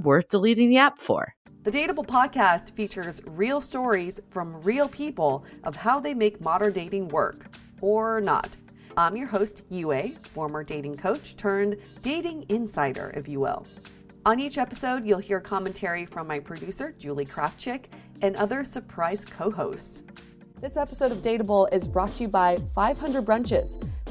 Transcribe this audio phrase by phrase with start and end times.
[0.00, 1.34] worth deleting the app for.
[1.64, 7.08] The Dateable podcast features real stories from real people of how they make modern dating
[7.08, 7.46] work
[7.80, 8.56] or not.
[8.96, 13.66] I'm your host, Yue, former dating coach turned dating insider, if you will.
[14.24, 17.86] On each episode, you'll hear commentary from my producer, Julie Krafchick,
[18.22, 20.04] and other surprise co hosts.
[20.60, 23.88] This episode of Dateable is brought to you by 500 Brunches.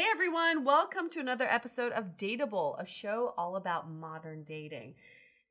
[0.00, 4.94] Hey everyone, welcome to another episode of Dateable, a show all about modern dating.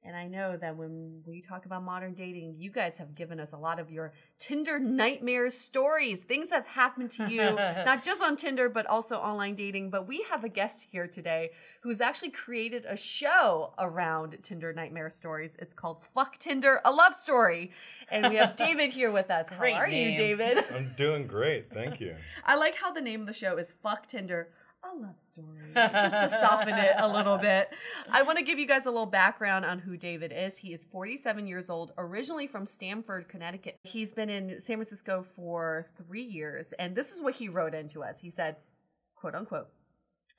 [0.04, 3.54] And I know that when we talk about modern dating, you guys have given us
[3.54, 6.24] a lot of your Tinder nightmare stories.
[6.24, 7.44] Things that have happened to you,
[7.86, 9.92] not just on Tinder, but also online dating.
[9.92, 11.52] But we have a guest here today
[11.82, 15.58] who's actually created a show around Tinder nightmare stories.
[15.60, 17.70] It's called Fuck Tinder, a love story.
[18.12, 19.48] And we have David here with us.
[19.50, 20.12] How are name.
[20.12, 20.58] you, David?
[20.74, 21.72] I'm doing great.
[21.74, 22.16] Thank you.
[22.46, 24.50] I like how the name of the show is Fuck Tinder,
[24.84, 27.70] a love story, just to soften it a little bit.
[28.10, 30.58] I want to give you guys a little background on who David is.
[30.60, 33.78] He is 47 years old, originally from Stamford, Connecticut.
[33.84, 38.04] He's been in San Francisco for three years, and this is what he wrote into
[38.04, 38.20] us.
[38.22, 38.56] He said,
[39.16, 39.68] quote unquote,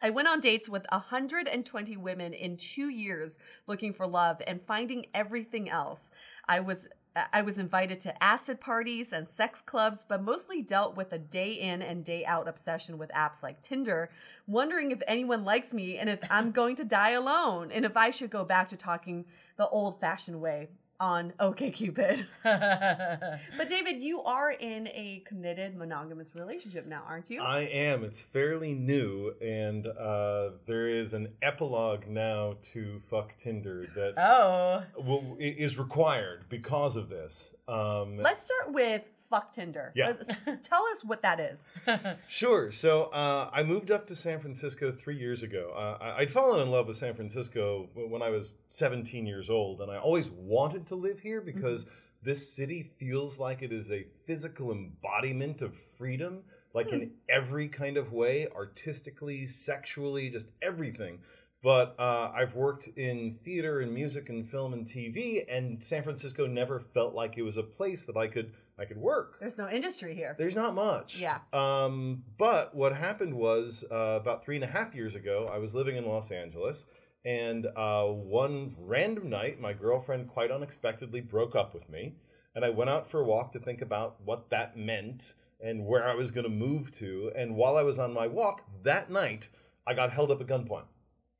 [0.03, 5.07] I went on dates with 120 women in two years looking for love and finding
[5.13, 6.11] everything else.
[6.49, 11.13] I was I was invited to acid parties and sex clubs, but mostly dealt with
[11.13, 14.11] a day in and day out obsession with apps like Tinder,
[14.47, 18.11] wondering if anyone likes me and if I'm going to die alone and if I
[18.11, 19.25] should go back to talking
[19.57, 20.69] the old fashioned way
[21.01, 22.27] on OKCupid.
[22.45, 27.41] but David, you are in a committed monogamous relationship now, aren't you?
[27.41, 28.05] I am.
[28.05, 34.85] It's fairly new, and uh, there is an epilogue now to Fuck Tinder that oh
[35.03, 37.55] will, is required because of this.
[37.67, 39.93] Um, Let's start with fuck Tinder.
[39.95, 40.13] Yeah.
[40.45, 41.71] Tell us what that is.
[42.29, 42.73] sure.
[42.73, 45.73] So uh, I moved up to San Francisco three years ago.
[45.77, 49.91] Uh, I'd fallen in love with San Francisco when I was 17 years old, and
[49.91, 51.85] I always wanted to live here because.
[51.85, 56.43] Mm-hmm this city feels like it is a physical embodiment of freedom,
[56.75, 61.21] like in every kind of way, artistically, sexually, just everything.
[61.63, 66.47] But uh, I've worked in theater and music and film and TV, and San Francisco
[66.47, 69.39] never felt like it was a place that I could I could work.
[69.41, 70.35] There's no industry here.
[70.39, 71.19] There's not much.
[71.19, 71.39] Yeah.
[71.53, 75.75] Um, but what happened was uh, about three and a half years ago, I was
[75.75, 76.87] living in Los Angeles,
[77.25, 82.15] and uh, one random night, my girlfriend quite unexpectedly broke up with me,
[82.55, 86.09] and I went out for a walk to think about what that meant and where
[86.09, 87.31] I was going to move to.
[87.37, 89.49] And while I was on my walk that night,
[89.87, 90.85] I got held up at gunpoint.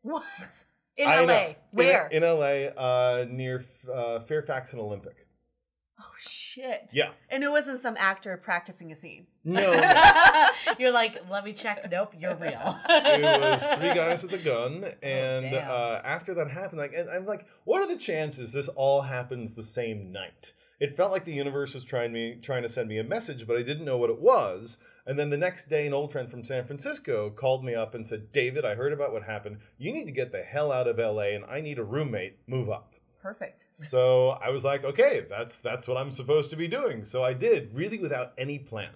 [0.03, 0.25] What?
[0.97, 1.27] In I LA.
[1.27, 1.47] know.
[1.49, 2.07] In- Where?
[2.09, 5.27] In, LA, uh, near uh, Fairfax and Olympic.
[6.01, 6.91] Oh shit.
[6.93, 7.11] Yeah.
[7.29, 9.27] And it wasn't some actor practicing a scene.
[9.45, 9.73] No.
[10.79, 11.87] You're like, let me check.
[11.91, 12.79] Nope, you're real.
[12.89, 15.71] it was three guys with a gun, and damn.
[15.71, 19.55] uh, after that happened, like, and I'm like, what are the chances this all happens
[19.55, 20.53] the same night?
[20.79, 23.57] It felt like the universe was trying me, trying to send me a message, but
[23.59, 24.79] I didn't know what it was.
[25.07, 28.07] And then the next day, an old friend from San Francisco called me up and
[28.07, 29.59] said, "David, I heard about what happened.
[29.77, 32.39] You need to get the hell out of LA, and I need a roommate.
[32.47, 33.65] Move up." Perfect.
[33.75, 37.05] So I was like, okay, that's that's what I'm supposed to be doing.
[37.05, 38.91] So I did, really without any plan.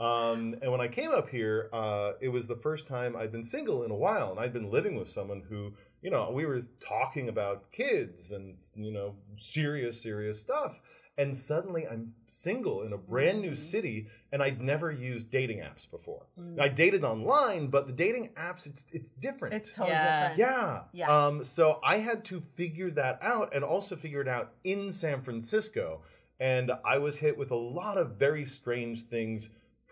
[0.00, 3.44] Um, and when I came up here, uh, it was the first time I'd been
[3.44, 6.60] single in a while, and I'd been living with someone who, you know, we were
[6.86, 10.80] talking about kids and you know serious, serious stuff.
[11.18, 15.88] And suddenly I'm single in a brand new city, and I'd never used dating apps
[15.90, 16.22] before.
[16.58, 19.54] I dated online, but the dating apps, it's it's different.
[19.54, 20.28] It's totally Yeah.
[20.30, 20.38] different.
[20.38, 20.80] Yeah.
[20.94, 21.26] Yeah.
[21.26, 25.20] Um, so I had to figure that out and also figure it out in San
[25.20, 26.00] Francisco.
[26.40, 29.50] And I was hit with a lot of very strange things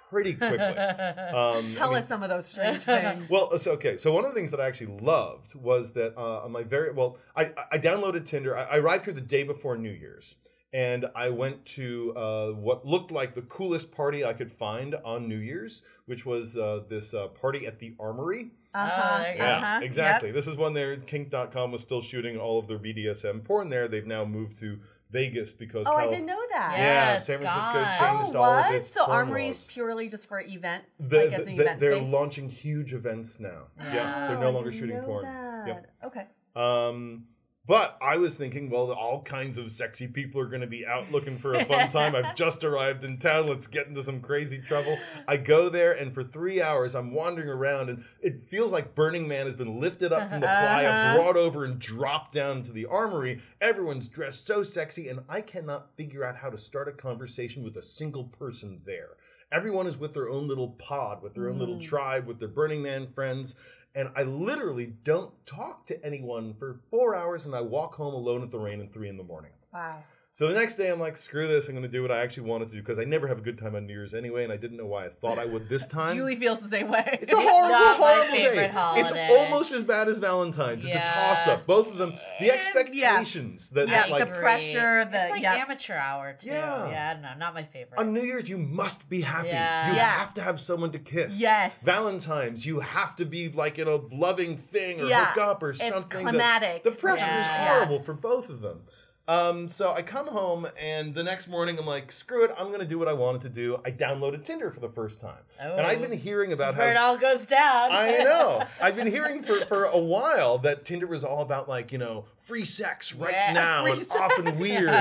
[0.09, 0.57] pretty quickly.
[0.59, 3.29] Um, Tell I mean- us some of those strange things.
[3.31, 3.97] well, so, okay.
[3.99, 6.93] So one of the things that I actually loved was that uh, on my very
[6.93, 8.57] well, I, I downloaded Tinder.
[8.57, 10.35] I, I arrived here the day before New Year's,
[10.73, 15.29] and I went to uh, what looked like the coolest party I could find on
[15.29, 18.51] New Year's, which was uh, this uh, party at the Armory.
[18.75, 19.19] uh-huh.
[19.19, 19.45] there you go.
[19.45, 19.81] Yeah, uh-huh.
[19.83, 20.31] exactly.
[20.33, 23.89] This is when their Kink.com was still shooting all of their BDSM porn there.
[23.89, 24.79] They've now moved to
[25.11, 26.75] Vegas because Oh, I didn't know that.
[26.77, 26.83] Yeah.
[26.85, 27.99] Yeah, it's San Francisco gone.
[28.23, 28.75] changed Oh, all of what?
[28.77, 31.97] its So Armory is purely just for event, The- like as an the- event they're
[31.97, 32.09] space.
[32.09, 33.63] launching huge events now.
[33.81, 35.25] Yeah, they're Oh, no I longer didn't shooting know porn.
[35.25, 35.67] that.
[35.67, 35.87] Yep.
[36.05, 36.27] Okay.
[36.55, 37.25] Um,
[37.71, 41.13] but I was thinking, well, all kinds of sexy people are going to be out
[41.13, 42.17] looking for a fun time.
[42.17, 43.47] I've just arrived in town.
[43.47, 44.99] Let's get into some crazy trouble.
[45.29, 49.29] I go there, and for three hours, I'm wandering around, and it feels like Burning
[49.29, 51.17] Man has been lifted up from the playa, Uh-huh.
[51.23, 53.41] brought over, and dropped down into the armory.
[53.61, 57.77] Everyone's dressed so sexy, and I cannot figure out how to start a conversation with
[57.77, 59.11] a single person there.
[59.53, 62.83] Everyone is with their own little pod, with their own little tribe, with their Burning
[62.83, 63.55] Man friends.
[63.95, 68.43] And I literally don't talk to anyone for four hours, and I walk home alone
[68.43, 69.51] at the rain at three in the morning.
[69.73, 70.05] Wow.
[70.33, 71.67] So the next day, I'm like, screw this.
[71.69, 73.41] I'm going to do what I actually wanted to do because I never have a
[73.43, 75.69] good time on New Year's anyway, and I didn't know why I thought I would
[75.69, 76.15] this time.
[76.15, 77.19] Julie feels the same way.
[77.21, 78.69] It's a horrible, Not horrible favorite day.
[78.69, 79.01] holiday.
[79.29, 80.85] It's almost as bad as Valentine's.
[80.85, 81.67] It's a toss up.
[81.67, 82.15] Both of them.
[82.39, 85.55] The expectations that, Yeah, that, like the pressure, the- it's like yeah.
[85.57, 86.49] amateur hour too.
[86.51, 86.89] Yeah.
[86.89, 87.99] Yeah, no, not my favorite.
[87.99, 89.49] on New Year's, you must be happy.
[89.49, 89.91] Yeah.
[89.91, 90.11] You Yeah.
[90.11, 91.41] have to have someone to kiss.
[91.41, 91.83] Yes.
[91.83, 95.27] Valentine's, you have to be like in a loving thing or Yeah.
[95.33, 96.23] hook up or It's something.
[96.23, 96.85] climatic.
[96.85, 97.69] The, the pressure is Yeah.
[97.75, 98.83] horrible for both of them.
[99.31, 102.85] Um, so I come home and the next morning I'm like, screw it, I'm gonna
[102.85, 103.79] do what I wanted to do.
[103.85, 105.39] I downloaded Tinder for the first time.
[105.61, 107.93] And I've been hearing about where it all goes down.
[107.93, 108.65] I know.
[108.83, 112.25] I've been hearing for, for a while that Tinder was all about like, you know,
[112.47, 114.11] free sex right Yeah, now and sex.
[114.21, 114.93] often weird.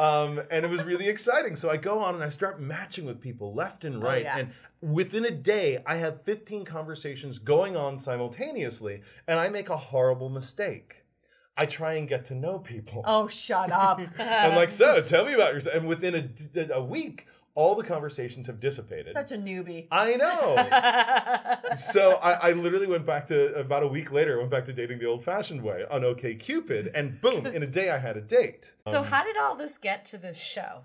[0.00, 1.54] Um, and it was really exciting.
[1.54, 4.24] So I go on and I start matching with people left and right.
[4.24, 4.38] yeah.
[4.38, 9.76] And within a day, I have 15 conversations going on simultaneously, and I make a
[9.76, 10.95] horrible mistake.
[11.56, 13.02] I try and get to know people.
[13.06, 14.00] oh, shut up.
[14.18, 15.74] I'm like, so tell me about yourself.
[15.76, 16.14] And within
[16.54, 19.14] a, a week, all the conversations have dissipated.
[19.14, 19.86] Such a newbie.
[19.90, 21.74] I know.
[21.76, 24.38] so I, I literally went back to about a week later.
[24.38, 27.46] Went back to dating the old-fashioned way on OK Cupid, and boom!
[27.46, 28.74] In a day, I had a date.
[28.86, 30.82] so how did all this get to this show?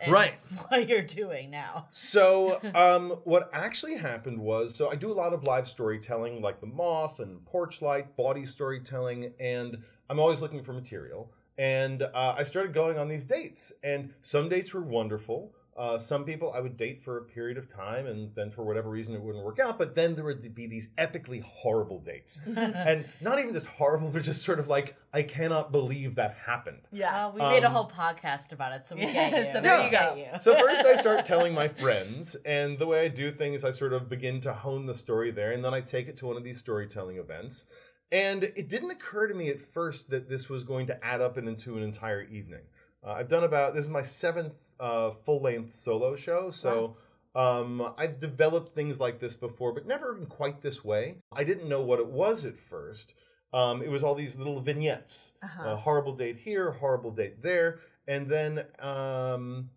[0.00, 0.34] And Right.
[0.68, 1.88] What you're doing now?
[1.90, 6.60] So, um, what actually happened was, so I do a lot of live storytelling, like
[6.60, 11.30] the Moth and Porchlight, Bawdy storytelling, and I'm always looking for material.
[11.58, 15.52] And uh, I started going on these dates, and some dates were wonderful.
[15.74, 18.88] Uh, some people I would date for a period of time, and then for whatever
[18.90, 19.76] reason it wouldn't work out.
[19.78, 24.22] But then there would be these epically horrible dates, and not even just horrible, but
[24.22, 26.80] just sort of like I cannot believe that happened.
[26.92, 27.26] Yeah.
[27.26, 29.52] Uh, we made a Um, whole podcast about it, so we Yeah, get you.
[29.52, 30.14] so there We you go.
[30.14, 30.40] you.
[30.40, 33.92] So first I start telling my friends, and the way I do things, I sort
[33.92, 36.44] of begin to hone the story there, and then I take it to one of
[36.44, 37.66] these storytelling events.
[38.12, 41.36] And it didn't occur to me at first that this was going to add up
[41.38, 42.62] into an entire evening.
[43.04, 46.96] Uh, I've done about this is my seventh uh, full length solo show, so.
[47.34, 51.16] Um, I've developed things like this before, but never in quite this way.
[51.30, 53.12] I didn't know what it was at first.
[53.52, 55.32] Um, it was all these little vignettes.
[55.42, 55.68] Uh-huh.
[55.68, 57.80] Uh, horrible date here, horrible date there.
[58.08, 59.68] And then um,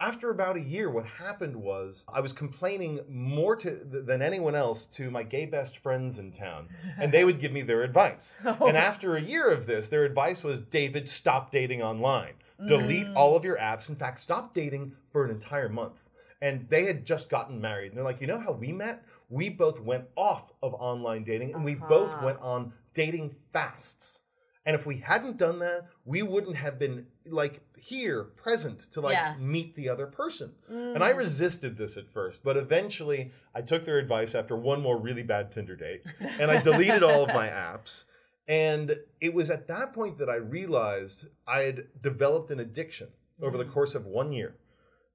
[0.00, 4.54] after about a year, what happened was I was complaining more to th- than anyone
[4.54, 8.36] else to my gay best friends in town, and they would give me their advice.
[8.60, 12.34] And after a year of this, their advice was, "David, stop dating online.
[12.66, 13.88] Delete all of your apps.
[13.88, 16.08] In fact, stop dating for an entire month."
[16.40, 19.04] And they had just gotten married, and they're like, "You know how we met?
[19.28, 22.24] We both went off of online dating, and we both Uh-huh.
[22.26, 24.22] went on dating fasts."
[24.64, 29.14] And if we hadn't done that, we wouldn't have been like here, present to like
[29.14, 29.34] Yeah.
[29.38, 30.54] meet the other person.
[30.68, 31.02] And Mm.
[31.02, 35.22] I resisted this at first, but eventually I took their advice after one more really
[35.22, 38.04] bad Tinder date and I deleted all of my apps.
[38.46, 43.08] And it was at that point that I realized I had developed an addiction
[43.42, 44.54] over the course of one year.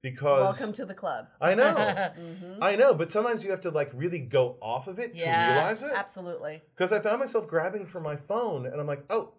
[0.02, 0.58] Because Mm.
[0.60, 1.28] Welcome to the club.
[1.40, 1.74] I know.
[2.18, 2.58] Mhm.
[2.60, 5.82] I know, but sometimes you have to like really go off of it to realize
[5.82, 5.92] it.
[5.94, 6.62] Absolutely.
[6.76, 9.32] Because I found myself grabbing for my phone and I'm like, oh,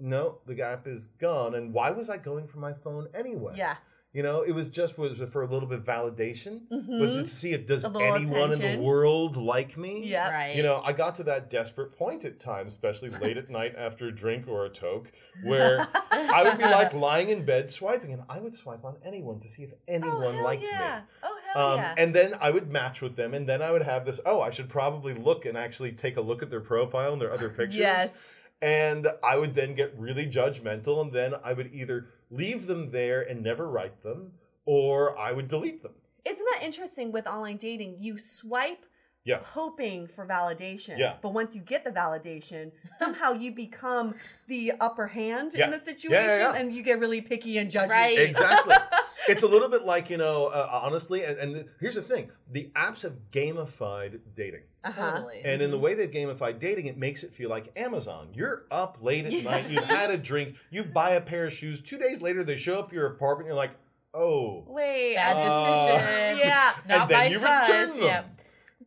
[0.00, 1.54] no, the app is gone.
[1.54, 3.54] And why was I going for my phone anyway?
[3.56, 3.76] Yeah.
[4.12, 6.62] You know, it was just was for a little bit of validation.
[6.68, 10.02] Was it to see if does A little anyone in the world like me?
[10.04, 10.30] Yeah.
[10.32, 10.56] Right.
[10.56, 14.08] You know, I got to that desperate point at times, especially late at night after
[14.08, 15.12] a drink or a toke,
[15.44, 19.38] where I would be like lying in bed swiping, and I would swipe on anyone
[19.38, 21.02] to see if Oh, anyone hell liked yeah.
[21.02, 21.18] me.
[21.22, 21.94] Oh, hell Um, yeah.
[21.96, 24.18] And then I would match with them, and then I would have this.
[24.26, 27.32] Oh, I should probably look and actually take a look at their profile and their
[27.32, 27.76] other pictures.
[27.76, 28.39] yes.
[28.62, 33.22] And I would then get really judgmental, and then I would either leave them there
[33.22, 34.32] and never write them,
[34.66, 35.92] or I would delete them.
[36.26, 37.96] Isn't that interesting with online dating?
[37.98, 38.84] You swipe
[39.24, 39.40] Yeah.
[39.42, 40.98] hoping for validation.
[40.98, 41.16] Yeah.
[41.22, 44.14] But once you get the validation, somehow you become
[44.46, 45.64] the upper hand Yeah.
[45.66, 46.54] in the Yeah, yeah, situation yeah.
[46.54, 47.88] and you get really picky and judgy.
[47.88, 48.18] Right.
[48.30, 48.74] Exactly.
[49.28, 52.70] it's a little bit like, you know, uh, honestly, and, and here's the thing the
[52.74, 54.62] apps have gamified dating.
[54.82, 55.10] Uh-huh.
[55.16, 55.42] Totally.
[55.44, 58.28] And in the way they've gamified dating, it makes it feel like Amazon.
[58.34, 61.82] You're up late at night, you've had a drink, you buy a pair of shoes.
[61.82, 63.72] Two days later, they show up at your apartment, you're like,
[64.14, 64.64] oh.
[64.66, 65.14] Wait.
[65.16, 66.38] Bad Uh, decision.
[66.48, 66.72] Yeah.
[66.88, 67.68] Not And then my you size.
[67.68, 68.02] return them.
[68.02, 68.36] Yep.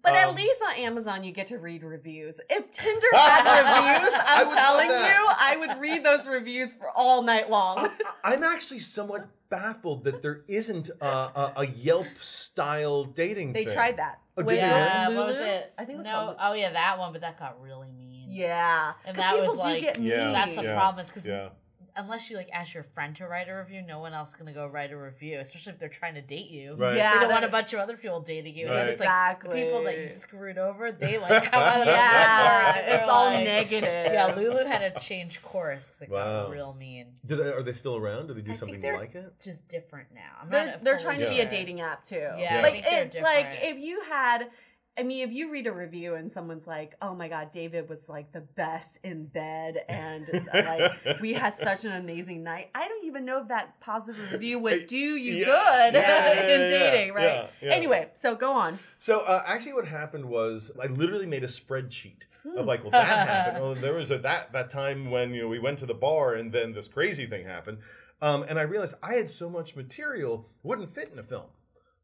[0.02, 2.42] But at Um, least on Amazon, you get to read reviews.
[2.50, 3.44] If Tinder had
[4.02, 4.96] reviews, I I'm telling you,
[5.40, 7.78] I would read those reviews for all night long.
[7.78, 13.64] I- I'm actually somewhat baffled that there isn't a, a, a Yelp style dating They
[13.66, 13.74] thing.
[13.76, 14.20] tried that.
[14.36, 15.74] Oh, did Yeah, uh, what was it?
[15.78, 16.12] I think it was no.
[16.12, 18.32] called- Oh yeah, that one, but that got really mean.
[18.32, 18.94] Yeah.
[19.06, 20.08] and that people was do like- get mean.
[20.10, 20.74] Yeah, That's the yeah.
[20.76, 21.50] problem, because Yeah.
[21.96, 24.54] Unless you like ask your friend to write a review, no one else is gonna
[24.54, 26.76] go write a review, especially if they're trying to date you.
[26.76, 26.96] Right.
[26.98, 27.14] Yeah.
[27.14, 28.68] They don't want a bunch of other people dating you.
[28.68, 28.90] And then Right.
[28.94, 32.84] it's like the people that you screwed over, they like come out of Yeah, woodwork,
[32.88, 34.14] and it's all like- negative.
[34.14, 36.44] Yeah, Lulu had to change course because it Wow.
[36.44, 37.08] got real mean.
[37.26, 38.28] Do they, are they still around?
[38.28, 39.34] Do they do I something they're like it?
[39.42, 40.22] just different now.
[40.42, 42.16] I'm They're, not they're fully trying to be a dating app too.
[42.38, 44.50] Yeah, I like think they're it's like if you had
[44.96, 48.08] I mean, if you read a review and someone's like, "Oh my God, David was
[48.08, 53.04] like the best in bed, and like we had such an amazing night," I don't
[53.06, 55.46] even know if that positive review would do you Yeah.
[55.46, 57.50] good Yeah, yeah, in dating, right?
[57.62, 58.78] Anyway, so go on.
[59.00, 62.58] So uh, actually, what happened was I literally made a spreadsheet Hmm.
[62.58, 63.64] of like, well, that happened.
[63.64, 66.34] Well, there was a, that that time when you know we went to the bar
[66.36, 67.80] and then this crazy thing happened,
[68.22, 71.46] um, and I realized I had so much material wouldn't fit in a film.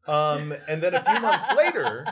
[0.07, 2.05] Um, and then a few months later,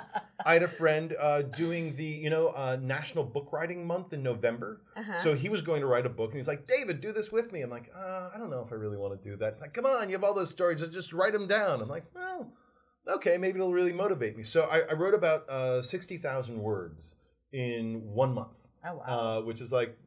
[0.45, 4.21] I had a friend uh, doing the you know uh, National Book Writing Month in
[4.23, 4.81] November.
[4.95, 5.17] Uh-huh.
[5.23, 7.51] So he was going to write a book, and he's like, "David, do this with
[7.51, 9.61] me." I'm like, uh, "I don't know if I really want to do that." It's
[9.61, 12.51] like, "Come on, you have all those stories, just write them down." I'm like, "Well."
[13.09, 14.43] okay, maybe it'll really motivate me.
[14.43, 17.15] So I, I wrote about uh, 60,000 words
[17.53, 19.37] in one month, Oh wow.
[19.39, 19.97] uh, which is like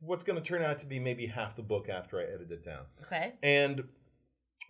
[0.00, 2.62] what's going to turn out to be maybe half the book after I edit it
[2.62, 2.82] down.
[3.06, 3.32] okay.
[3.42, 3.84] And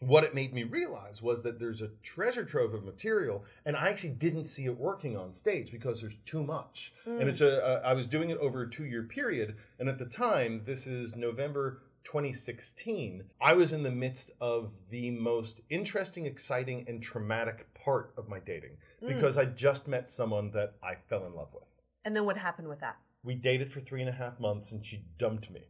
[0.00, 3.88] what it made me realize was that there's a treasure trove of material, and I
[3.88, 6.92] actually didn't see it working on stage because there's too much.
[7.04, 9.98] And it's a, a I was doing it over a two year period, and at
[9.98, 16.26] the time, this is November 2016, I was in the midst of the most interesting,
[16.26, 19.08] exciting, and traumatic part of my dating hmm.
[19.08, 21.68] because I just met someone that I fell in love with.
[22.04, 22.96] And then what happened with that?
[23.22, 25.60] We dated for three and a half months, and she dumped me.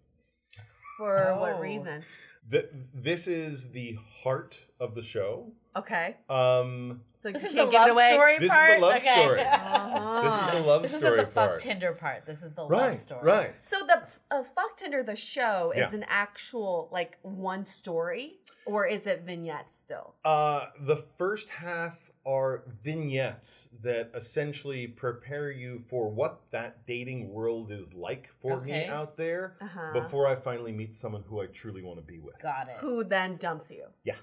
[0.97, 1.41] For Oh.
[1.41, 2.05] what reason?
[2.51, 5.53] Th- this is the heart of the show.
[5.77, 8.11] Okay, Um, so This is the love away.
[8.13, 9.23] story This is the love okay.
[9.23, 9.41] story.
[9.45, 10.23] Uh-huh.
[10.23, 11.61] This is the love This isn't story the fuck part.
[11.61, 12.27] Tinder part.
[12.27, 13.21] This is the love story.
[13.23, 13.55] right.
[13.65, 15.99] So the uh, Fuck Tinder, the show, is Yeah.
[15.99, 20.15] an actual like one story, or is it vignettes still?
[20.25, 27.73] Uh, the first half are vignettes that essentially prepare you for what that dating world
[27.73, 28.83] is like for Okay.
[28.83, 29.93] me out there Uh-huh.
[29.95, 32.39] before I finally meet someone who I truly want to be with.
[32.43, 32.77] Got it.
[32.81, 33.87] Who then dumps you?
[34.05, 34.17] Yeah.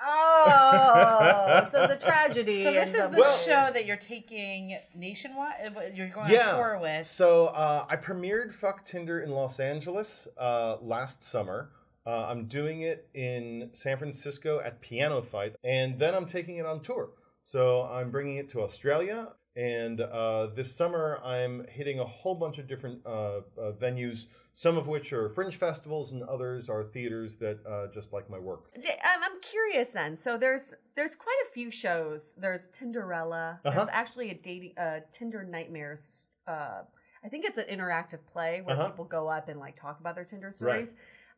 [0.00, 2.64] Oh, so it's a tragedy.
[2.64, 5.76] So this is the Well- show that you're taking nationwide.
[5.76, 6.50] uh, You're going yeah.
[6.50, 7.06] on tour with.
[7.06, 11.70] So uh, I premiered Fuck Tinder in Los Angeles uh, last summer.
[12.06, 16.66] Uh, I'm doing it in San Francisco at Piano Fight, and then I'm taking it
[16.66, 17.10] on tour.
[17.44, 22.56] So I'm bringing it to Australia, and uh, this summer I'm hitting a whole bunch
[22.58, 23.42] of different uh, uh,
[23.78, 24.26] venues.
[24.54, 28.38] Some of which are fringe festivals, and others are theaters that uh, just like my
[28.38, 28.70] work.
[28.76, 30.16] I'm, I'm curious then.
[30.16, 32.34] So there's there's quite a few shows.
[32.38, 33.60] There's Tinderella.
[33.62, 33.86] There's Uh-huh.
[33.92, 36.28] actually a dating uh, Tinder Nightmares.
[36.46, 36.82] Uh,
[37.24, 38.88] I think it's an interactive play where Uh-huh.
[38.90, 40.94] people go up and like talk about their Tinder stories.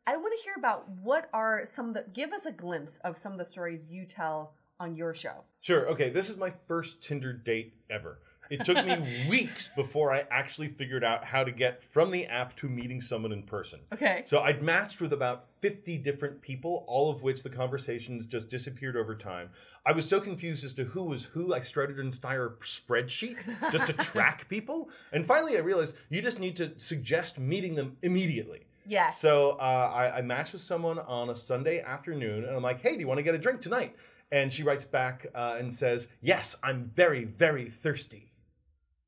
[0.07, 2.05] I want to hear about what are some of the.
[2.13, 5.45] Give us a glimpse of some of the stories you tell on your show.
[5.61, 5.89] Sure.
[5.91, 6.11] Okay.
[6.11, 8.19] This is my first Tinder date ever.
[8.51, 12.57] It took me weeks before I actually figured out how to get from the app
[12.57, 13.81] to meeting someone in person.
[13.93, 14.23] Okay.
[14.27, 18.97] So I'd matched with about 50 different people, all of which the conversations just disappeared
[18.97, 19.51] over time.
[19.85, 21.55] I was so confused as to who was who.
[21.55, 23.37] I started an entire spreadsheet
[23.73, 24.89] just to track people.
[25.13, 28.67] And finally, I realized you just need to suggest meeting them immediately.
[28.89, 29.21] Yes.
[29.21, 32.95] So uh, I, I matched with someone on a Sunday afternoon, and I'm like, "Hey,
[32.95, 33.97] do you want to get a drink tonight?"
[34.33, 38.33] And she writes back uh, and says, "Yes, I'm very, very thirsty."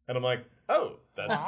[0.07, 1.43] And I'm like, "Oh, that's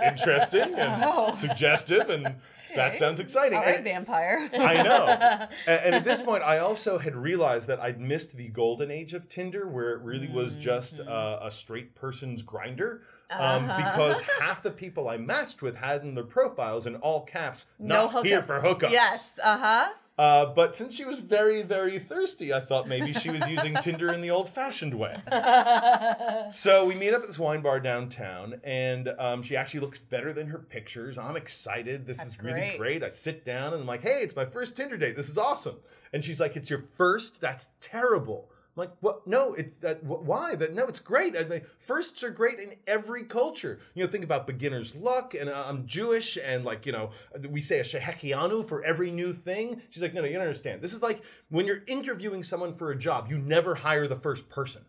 [0.06, 2.34] interesting and suggestive, and
[2.74, 4.48] that sounds exciting." All right, And- vampire.
[4.52, 5.06] I know.
[5.66, 9.14] and, and at this point, I also had realized that I'd missed the golden age
[9.14, 11.08] of Tinder, where it really was just Mm-hmm.
[11.10, 13.00] uh, a straight person's Grindr.
[13.30, 13.76] Um, Uh-huh.
[13.78, 18.08] Because half the people I matched with had in their profiles in all caps, no
[18.10, 18.46] not here hookups.
[18.46, 18.90] for hookups.
[18.92, 19.40] Yes.
[19.42, 19.88] Uh huh.
[20.18, 24.12] Uh, but since she was very, very thirsty, I thought maybe she was using Tinder
[24.12, 25.16] in the old fashioned way.
[26.50, 30.32] so we meet up at this wine bar downtown, and um, she actually looks better
[30.32, 31.18] than her pictures.
[31.18, 32.06] I'm excited.
[32.06, 32.78] This is really great.
[32.78, 33.02] great.
[33.02, 35.16] I sit down and I'm like, hey, it's my first Tinder date.
[35.16, 35.76] This is awesome.
[36.12, 37.40] And she's like, it's your first?
[37.42, 38.48] That's terrible.
[38.76, 39.26] I'm like, what?
[39.26, 40.00] No, it's that.
[40.00, 40.54] wh- Why?
[40.54, 41.36] That no, it's great.
[41.36, 43.80] I mean, firsts are great in every culture.
[43.94, 47.10] You know, think about beginner's luck, and uh, I'm Jewish, and like, you know,
[47.48, 49.80] we say a shehecheyanu for every new thing.
[49.90, 50.82] She's like, no, no, you don't understand.
[50.82, 54.48] This is like when you're interviewing someone for a job, you never hire the first
[54.50, 54.82] person.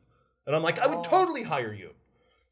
[0.45, 1.91] And I'm like, I would totally hire you.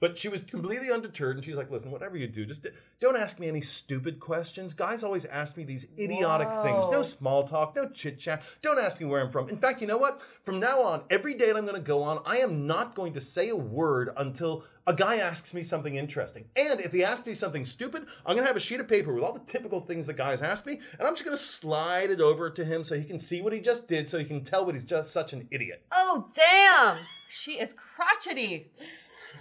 [0.06, 3.18] But she was completely undeterred, and she's like, "Listen, whatever you do, just d- don't
[3.18, 4.76] ask me any stupid questions.
[4.76, 6.86] Guys always ask me these idiotic things.
[6.92, 8.44] No small talk, no chit chat.
[8.62, 9.50] Don't ask me where I'm from.
[9.50, 10.22] In fact, you know what?
[10.44, 13.20] From now on, every date I'm going to go on, I am not going to
[13.20, 16.46] say a word until a guy asks me something interesting.
[16.56, 19.12] And if he asks me something stupid, I'm going to have a sheet of paper
[19.12, 22.12] with all the typical things that guys ask me, and I'm just going to slide
[22.12, 24.44] it over to him so he can see what he just did, so he can
[24.44, 27.00] tell what he's just such an idiot." Oh damn!
[27.28, 28.72] She is crotchety.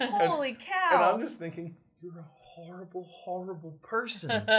[0.01, 0.91] Holy And cow!
[0.93, 4.31] And I'm just thinking, you're a horrible, horrible person.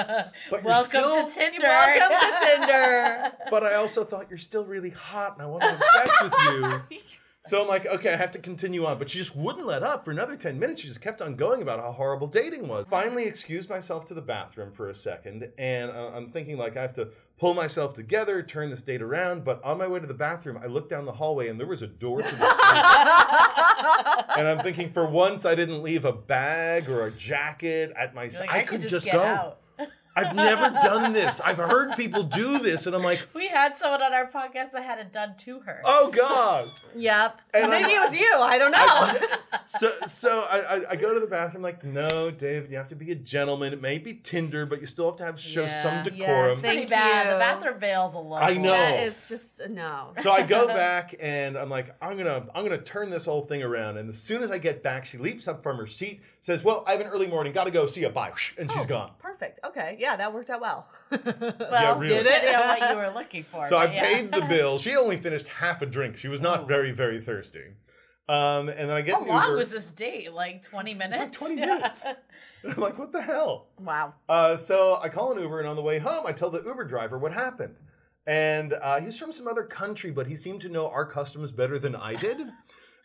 [0.50, 1.68] But Welcome still, to Tinder.
[1.68, 3.32] Welcome to Tinder.
[3.50, 6.34] But I also thought you're still really hot, and I want to have sex with
[6.92, 7.00] you.
[7.48, 8.98] So I'm like, okay, I have to continue on.
[8.98, 10.82] But she just wouldn't let up for another 10 minutes.
[10.82, 12.86] She just kept on going about how horrible dating was.
[12.90, 16.82] Finally, excused myself to the bathroom for a second, and uh, I'm thinking, like, I
[16.82, 19.44] have to pull myself together, turn this date around.
[19.44, 21.82] But on my way to the bathroom, I looked down the hallway, and there was
[21.82, 22.46] a door to the street.
[24.38, 28.26] and I'm thinking, for once, I didn't leave a bag or a jacket at my
[28.26, 29.20] like, I, I, could could just, go.
[29.22, 29.60] out.
[30.16, 31.42] I've never done this.
[31.42, 34.84] I've heard people do this, and I'm like, We had someone on our podcast that
[34.84, 35.82] had it done to her.
[35.84, 36.72] oh god.
[36.96, 37.40] Yep.
[37.54, 38.34] And Maybe I'm- it was you.
[38.40, 39.28] I don't know.
[39.68, 42.96] So so I, I I go to the bathroom like, no, David, you have to
[42.96, 43.74] be a gentleman.
[43.74, 45.82] It may be Tinder, but you still have to have show Yeah.
[45.82, 46.58] some Yes, decorum.
[46.60, 47.26] thank Pretty bad.
[47.26, 47.34] you.
[47.34, 48.36] The bathroom veils a little.
[48.36, 48.72] I know.
[48.72, 50.14] that is just a no.
[50.20, 53.64] so I go back and I'm like, I'm gonna I'm gonna turn this whole thing
[53.64, 53.98] around.
[53.98, 56.84] And as soon as I get back, she leaps up from her seat, says, "Well,
[56.88, 57.88] I have an early morning, gotta go.
[57.88, 59.12] See ya, bye," and she's Oh, gone.
[59.18, 59.60] Perfect.
[59.66, 59.98] Okay.
[60.00, 60.88] Yeah, that worked out well.
[61.12, 62.16] Well, really.
[62.16, 62.56] it?
[62.56, 63.66] on what you were looking for.
[63.68, 64.04] So I yeah.
[64.06, 64.78] paid the bill.
[64.78, 66.18] She only finished half a drink.
[66.18, 66.66] She was not Oh.
[66.66, 67.66] very very thirsty.
[68.28, 69.58] Um, and then I get How long Uber.
[69.58, 70.34] was this date?
[70.34, 71.20] Like 20 minutes?
[71.20, 72.06] It's like 20 minutes.
[72.64, 73.68] I'm like, what the hell?
[73.80, 74.14] wow.
[74.28, 76.86] Uh, so I call an Uber, and on the way home, I tell the Uber
[76.86, 77.76] driver what happened.
[78.28, 81.78] And uh, he's from some other country, but he seemed to know our customs better
[81.78, 82.38] than I did.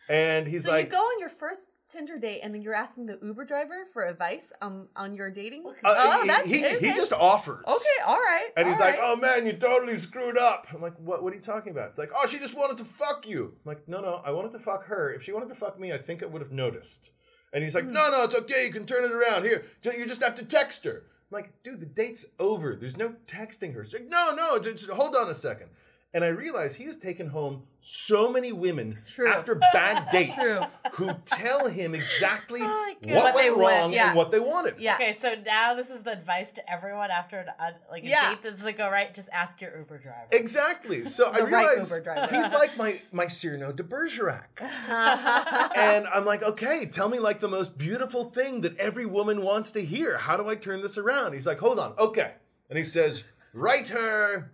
[0.09, 3.05] And he's So like, you go on your first Tinder date, and then you're asking
[3.07, 5.63] the Uber driver for advice on on your dating.
[5.67, 6.79] uh, oh, he- that's he, okay.
[6.79, 7.65] he just offers.
[7.67, 8.03] Okay.
[8.05, 8.47] All right.
[8.55, 11.21] And he's all like, "Oh man, you totally screwed up." I'm like, "What?
[11.21, 13.69] What are you talking about?" It's like, "Oh, she just wanted to fuck you." I'm
[13.69, 15.13] like, "No, no, I wanted to fuck her.
[15.13, 17.11] If she wanted to fuck me, I think I would have noticed."
[17.51, 17.91] And he's like, Hmm.
[17.91, 18.67] "No, no, it's okay.
[18.67, 19.43] You can turn it around.
[19.43, 22.73] Here, you just have to text her." I'm like, "Dude, the date's over.
[22.77, 25.71] There's no texting her." She's like, "No, no, just, just hold on a second.
[26.13, 29.29] And I realize he has taken home so many women True.
[29.31, 30.59] after bad dates True.
[30.93, 34.07] who tell him exactly Oh what, What went want, wrong yeah.
[34.09, 34.75] and what they wanted.
[34.77, 34.95] Yeah.
[34.95, 38.29] Okay, so now this is the advice to everyone after an, uh, like a Yeah.
[38.31, 38.43] date.
[38.43, 39.13] This is like, go right.
[39.15, 40.27] Just ask your Uber driver.
[40.31, 41.07] Exactly.
[41.07, 46.43] So I The right realize he's like my my Cyrano de Bergerac, and I'm like,
[46.43, 50.17] okay, tell me like the most beautiful thing that every woman wants to hear.
[50.17, 51.33] How do I turn this around?
[51.33, 52.33] He's like, hold on, okay,
[52.69, 54.51] and he says, write her.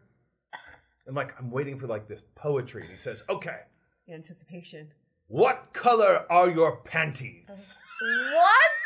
[1.08, 3.60] I'm like, I'm waiting for like this poetry, and he says, okay,
[4.10, 4.92] Anticipation.
[5.28, 7.82] what color are your panties?
[8.00, 8.77] What?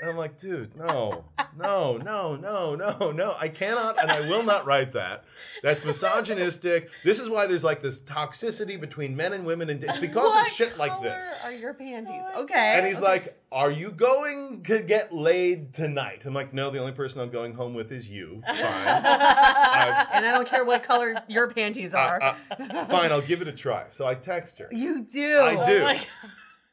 [0.00, 1.24] And I'm like, dude, no,
[1.56, 3.36] no, no, no, no, no.
[3.38, 5.24] I cannot and I will not write that.
[5.62, 6.88] That's misogynistic.
[7.04, 10.46] This is why there's like this toxicity between men and women, and it's because what
[10.46, 11.40] of shit like color this.
[11.42, 12.74] Are your panties okay?
[12.76, 16.22] And he's like, Are you going to get laid tonight?
[16.24, 18.42] I'm like, No, the only person I'm going home with is you.
[18.46, 18.56] Fine.
[20.18, 22.22] And I don't care what color your panties are.
[22.22, 23.86] uh, uh, fine, I'll give it a try.
[23.90, 24.68] So I text her.
[24.70, 25.40] you do.
[25.40, 25.78] I do.
[25.80, 26.06] Oh my God.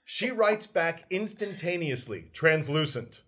[0.06, 3.22] She writes back instantaneously, translucent.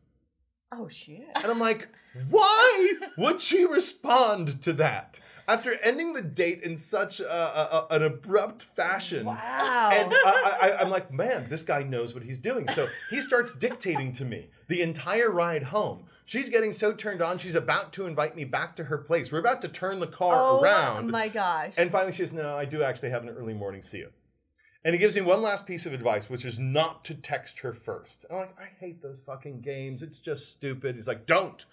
[0.71, 1.23] Oh shit.
[1.35, 1.87] And I'm like,
[2.29, 5.19] why would she respond to that?
[5.47, 9.25] After ending the date in such a, a- a- an abrupt fashion.
[9.25, 9.89] Wow.
[9.93, 12.67] And I, I, I'm like, man, this guy knows what he's doing.
[12.73, 16.03] So he starts dictating to me the entire ride home.
[16.25, 19.31] She's getting so turned on, she's about to invite me back to her place.
[19.31, 21.05] We're about to turn the car oh around.
[21.07, 21.73] Oh my gosh.
[21.77, 23.81] And finally, she says, No, I do actually have an early morning.
[23.81, 24.11] See you.
[24.87, 27.73] And he gives me one last piece of advice, which is not to text her
[27.73, 28.25] first.
[28.29, 30.01] I'm like, I hate those fucking games.
[30.01, 30.95] It's just stupid.
[30.95, 31.65] He's like, Don't.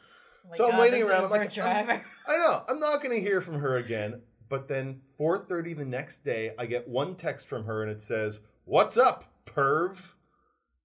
[0.44, 1.26] Oh my so I'm waiting around.
[1.26, 2.64] I'm like, I'm- I know.
[2.68, 4.20] I'm not going to hear from her again.
[4.48, 8.40] But then 4:30 the next day, I get one text from her, and it says,
[8.64, 10.10] "What's up, perv?"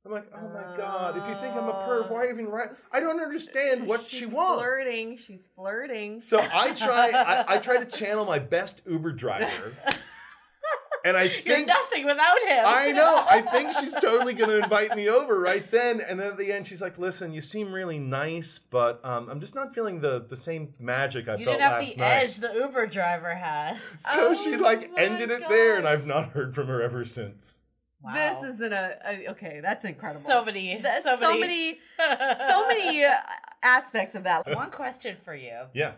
[0.06, 1.18] I'm like, "Oh my god!
[1.18, 2.70] If you think I'm a perv, why even write?
[2.74, 2.78] Oh.
[2.94, 5.18] I don't understand what She's she wants." She's flirting.
[5.18, 6.22] She's flirting.
[6.22, 7.10] So I try.
[7.10, 9.76] I, I try to channel my best Uber driver,
[11.10, 12.64] and I You're think nothing without him.
[12.66, 13.26] I know.
[13.30, 16.00] I think she's totally going to invite me over right then.
[16.02, 19.40] And then at the end, she's like, "Listen, you seem really nice, but um, I'm
[19.42, 22.24] just not feeling the the same magic I You felt didn't have last the night."
[22.24, 23.78] edge the Uber driver had.
[24.00, 25.88] So Oh she like my ended it there, and.
[25.88, 27.62] I've not heard from her ever since.
[28.02, 28.14] Wow.
[28.14, 29.60] This isn't a, a okay.
[29.62, 30.22] That's incredible.
[30.26, 31.80] so many, That's so, so many.
[32.00, 33.14] many, so many uh,
[33.62, 34.48] aspects of that.
[34.56, 35.58] One question for you.
[35.74, 35.94] Yeah.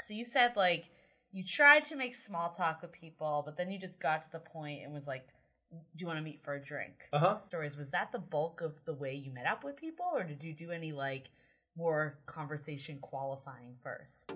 [0.00, 0.86] So you said like
[1.32, 4.38] you tried to make small talk with people, but then you just got to the
[4.38, 5.28] point and was like,
[5.70, 7.38] "Do you want to meet for a drink?" Uh huh.
[7.48, 7.76] Stories.
[7.76, 10.52] Was that the bulk of the way you met up with people, or did you
[10.52, 11.30] do any like
[11.76, 14.32] more conversation qualifying first?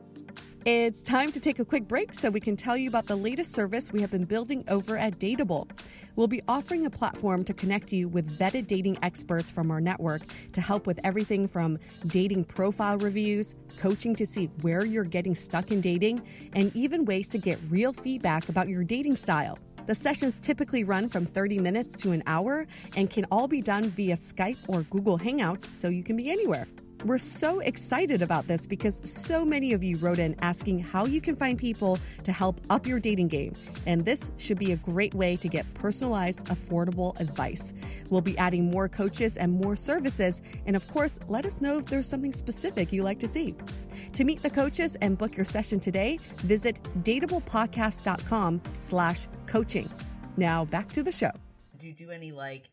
[0.64, 3.53] It's time to take a quick break so we can tell you about the latest
[3.53, 5.70] service we have been building over at Dateable.
[6.16, 10.22] We'll be offering a platform to connect you with vetted dating experts from our network
[10.53, 15.70] to help with everything from dating profile reviews, coaching to see where you're getting stuck
[15.70, 16.22] in dating,
[16.55, 19.59] and even ways to get real feedback about your dating style.
[19.87, 23.85] The sessions typically run from 30 minutes to an hour and can all be done
[23.85, 26.66] via Skype or Google Hangouts, so you can be anywhere.
[27.07, 31.21] We're so excited about this because so many of you wrote in asking how you
[31.21, 33.53] can find people to help up your dating game.
[33.87, 37.73] And this should be a great way to get personalized, affordable advice.
[38.11, 40.42] We'll be adding more coaches and more services.
[40.66, 43.55] And of course, let us know if there's something specific you like to see.
[44.14, 49.88] To meet the coaches and book your session today, visit dateablepodcast.com slash coaching.
[50.37, 51.31] Now back to the show.
[51.79, 52.64] Do you do any like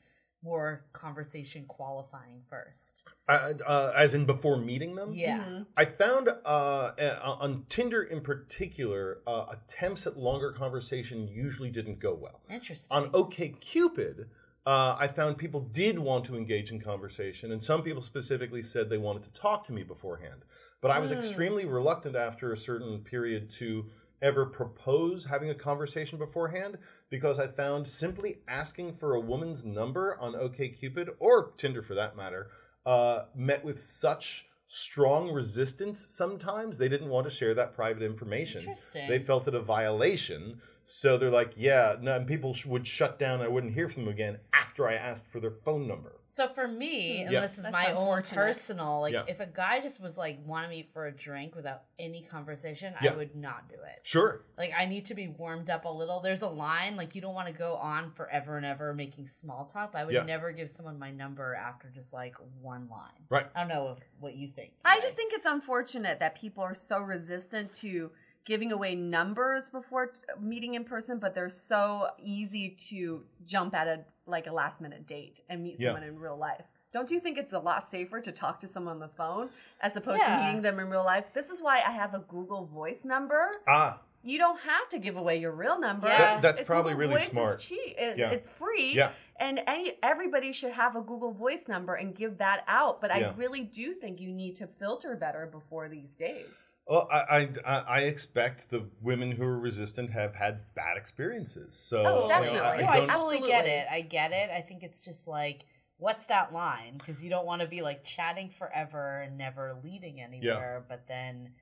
[0.44, 3.04] more conversation qualifying first?
[3.28, 5.14] Uh, uh, as in before meeting them.
[5.14, 5.64] Yeah.
[5.78, 12.00] I found uh, uh, on Tinder in particular, uh, attempts at longer conversation usually didn't
[12.00, 12.42] go well.
[12.50, 12.96] Interesting.
[12.96, 14.26] On OKCupid,
[14.66, 18.90] uh, I found people did want to engage in conversation, and some people specifically said
[18.90, 20.46] they wanted to talk to me beforehand.
[20.82, 23.86] But I was extremely reluctant after a certain period to
[24.22, 26.78] ever propose having a conversation beforehand
[27.13, 32.17] because I found simply asking for a woman's number on OKCupid or Tinder for that
[32.17, 32.47] matter
[32.88, 38.62] uh, met with such strong resistance sometimes they didn't want to share that private information
[38.62, 39.08] Interesting.
[39.08, 43.17] they felt it a violation so they're like yeah no, and people sh- would shut
[43.19, 46.48] down i wouldn't hear from them again after i asked for their phone number So
[46.48, 47.22] for me, hmm.
[47.24, 47.41] and Yeah.
[47.41, 48.36] this is That's my own unfortunate.
[48.36, 49.26] personal, like Yeah.
[49.28, 52.96] if a guy just was like want to meet for a drink without any conversation,
[53.04, 53.12] Yeah.
[53.13, 54.00] I would not do it.
[54.02, 56.22] sure Like I need to be warmed up a little.
[56.22, 59.65] There's a line like you don't want to go on forever and ever making small
[59.65, 59.93] talk.
[59.93, 60.24] I would Yeah.
[60.24, 63.22] never give someone my number after just like one line.
[63.30, 63.46] Right.
[63.56, 64.72] I don't know what you think.
[64.84, 68.12] I just think it's unfortunate that people are so resistant to
[68.46, 73.88] giving away numbers before t- meeting in person, but they're so easy to jump at
[73.88, 75.90] a like a last minute date and meet Yeah.
[75.90, 76.64] someone in real life.
[76.94, 79.50] Don't you think it's a lot safer to talk to someone on the phone
[79.82, 80.38] as opposed Yeah.
[80.38, 81.26] to meeting them in real life?
[81.34, 83.52] This is why I have a Google Voice number.
[83.68, 86.08] ah you don't have to give away your real number.
[86.08, 86.18] Yeah.
[86.18, 87.56] That- that's It- probably Google really Voice smart.
[87.60, 87.96] Is cheap.
[87.98, 88.32] It- Yeah.
[88.32, 88.94] It's free.
[88.96, 89.12] Yeah.
[89.40, 93.02] And any everybody should have a Google Voice number and give that out.
[93.02, 96.76] But I really do think you need to filter better before these dates.
[96.88, 101.76] Well, I, I I I expect the women who are resistant have had bad experiences.
[101.78, 102.60] So Oh, you know, definitely.
[102.60, 103.88] I, no, I I don't, totally get it.
[103.92, 104.50] I get it.
[104.52, 105.66] I think it's just like,
[105.98, 106.98] what's that line?
[106.98, 110.78] Because you don't want to be like chatting forever and never leading anywhere.
[110.80, 110.86] yeah.
[110.88, 111.54] But then,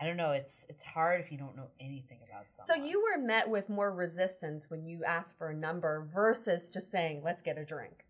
[0.00, 0.30] I don't know.
[0.32, 2.66] It's it's hard if you don't know anything about someone.
[2.66, 2.88] So someone.
[2.90, 7.22] you were met with more resistance when you asked for a number versus just saying,
[7.24, 8.04] "Let's get a drink."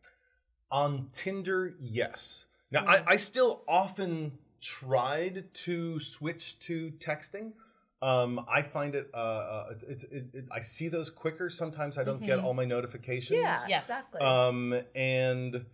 [0.73, 2.47] on Tinder, yes.
[2.71, 2.91] Now Hmm.
[2.91, 7.55] I, I still often tried to switch to texting.
[8.01, 11.51] Um, I find it, uh, uh, it, it, it, I see those quicker.
[11.51, 13.41] Sometimes I don't get all my notifications.
[13.43, 13.81] Yeah, Yeah.
[13.81, 14.21] exactly.
[14.21, 15.67] Um, and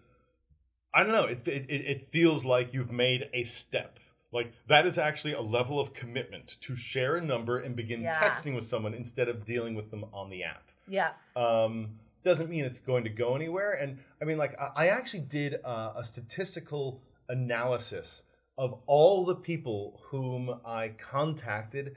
[0.95, 1.27] I don't know.
[1.27, 3.99] It, it it it feels like you've made a step.
[4.33, 8.15] Like that is actually a level of commitment to share a number and begin Yeah.
[8.21, 10.71] texting with someone instead of dealing with them on the app.
[10.89, 11.13] yeah.
[11.35, 13.73] Um, doesn't mean it's going to go anywhere.
[13.73, 18.25] And I mean, like I, I actually did uh, a statistical analysis
[18.59, 21.97] of all the people whom I contacted,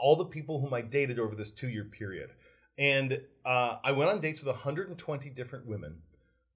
[0.00, 2.30] all the people whom I dated over this two year period.
[2.78, 5.96] And uh, I went on dates with 120 different women,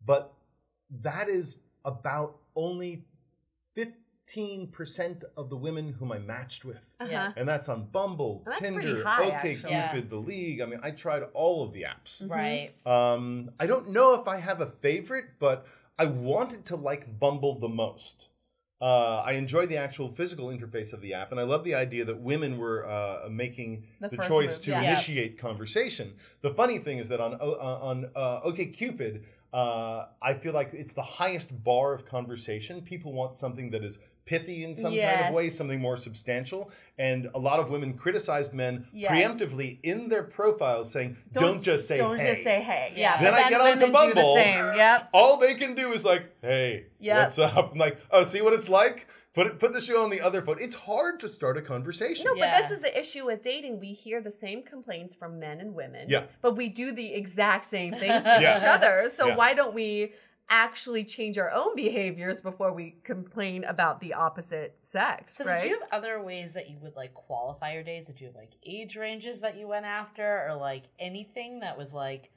[0.04, 0.32] but
[1.02, 3.04] that is about only
[3.76, 3.92] 15%
[5.36, 6.78] of the women whom I matched with.
[7.06, 7.32] Yeah.
[7.36, 9.70] And that's on Bumble, That's Tinder, high, OK actually.
[9.70, 9.92] Yeah.
[9.92, 10.60] Cupid, The League.
[10.60, 12.28] I mean, I tried all of the apps.
[12.28, 12.70] right.
[12.86, 15.66] Um, I don't know if I have a favorite, but
[15.98, 18.28] I wanted to like Bumble the most.
[18.82, 22.02] Uh, I enjoy the actual physical interface of the app, and I love the idea
[22.06, 24.82] that women were uh, making The the, choice move, to yeah.
[24.92, 26.14] initiate conversation.
[26.40, 30.70] The funny thing is that on O- uh, on uh, OkCupid, uh, I feel like
[30.72, 32.80] it's the highest bar of conversation.
[32.80, 37.28] People want something that is pithy in some kind of way, something more substantial, and
[37.34, 39.10] a lot of women criticize men Yes.
[39.10, 42.92] preemptively in their profiles, saying, "Don't, just say Don't hey." just say hey.
[42.96, 43.20] Yeah.
[43.20, 44.34] Then I get onto women do the Bumble.
[44.36, 44.76] same.
[44.76, 45.08] Yep.
[45.14, 47.16] All they can do is like, "Hey, Yep.
[47.24, 50.10] what's up?" I'm like, "Oh, see what it's like." Put it, put the shoe on
[50.10, 50.58] the other foot.
[50.60, 52.24] It's hard to start a conversation.
[52.24, 52.50] No, Yeah.
[52.50, 53.78] but this is the issue with dating.
[53.78, 56.06] We hear the same complaints from men and women.
[56.10, 56.24] Yeah.
[56.42, 58.58] But we do the exact same things to Yeah.
[58.58, 59.08] each other.
[59.14, 59.36] So Yeah.
[59.36, 60.14] why don't we
[60.50, 65.62] actually change our own behaviors before we complain about the opposite sex, So right?
[65.62, 68.06] did you have other ways that you would like qualify your days?
[68.08, 71.94] Did you have like age ranges that you went after, or like anything that was
[71.94, 72.30] like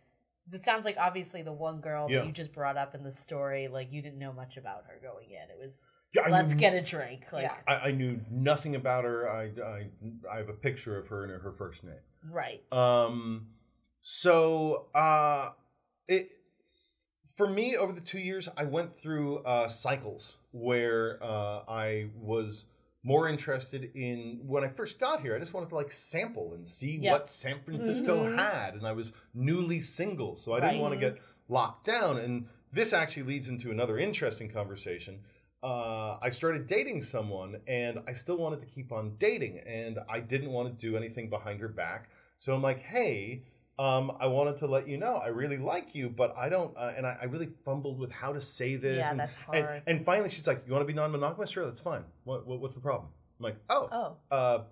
[0.51, 2.19] it sounds like obviously the one girl Yeah.
[2.19, 4.99] that you just brought up in the story, like you didn't know much about her
[5.01, 5.49] going in.
[5.49, 5.79] It was
[6.13, 7.27] Yeah, let's knew- get a drink.
[7.31, 7.55] Like Yeah.
[7.65, 9.29] I, I knew nothing about her.
[9.29, 9.87] I, I,
[10.29, 11.95] I have a picture of her and her first name.
[12.29, 12.61] right.
[12.73, 13.47] Um,
[14.01, 15.51] so uh,
[16.09, 16.29] it
[17.35, 22.65] for me over the two years, I went through uh, cycles where uh, I was
[23.03, 25.35] more interested in when I first got here.
[25.35, 27.11] I just wanted to like sample and see Yeah.
[27.11, 30.81] what San Francisco had, and I was newly single, so I didn't Right.
[30.81, 31.17] want to get
[31.49, 32.17] locked down.
[32.17, 35.19] And this actually leads into another interesting conversation.
[35.61, 40.19] Uh, I started dating someone, and I still wanted to keep on dating, and I
[40.19, 42.09] didn't want to do anything behind her back.
[42.37, 43.43] So I'm like, hey,
[43.79, 46.93] um, I wanted to let you know I really like you, but I don't, uh,
[46.95, 48.97] and I, I really fumbled with how to say this.
[48.99, 49.81] Yeah, and, that's hard.
[49.87, 51.49] And, finally, she's like, "You want to be non-monogamous?
[51.49, 52.03] Sure, that's fine.
[52.23, 53.09] What, what what's the problem?"
[53.39, 54.35] I'm like, "Oh, Oh.
[54.35, 54.63] uh,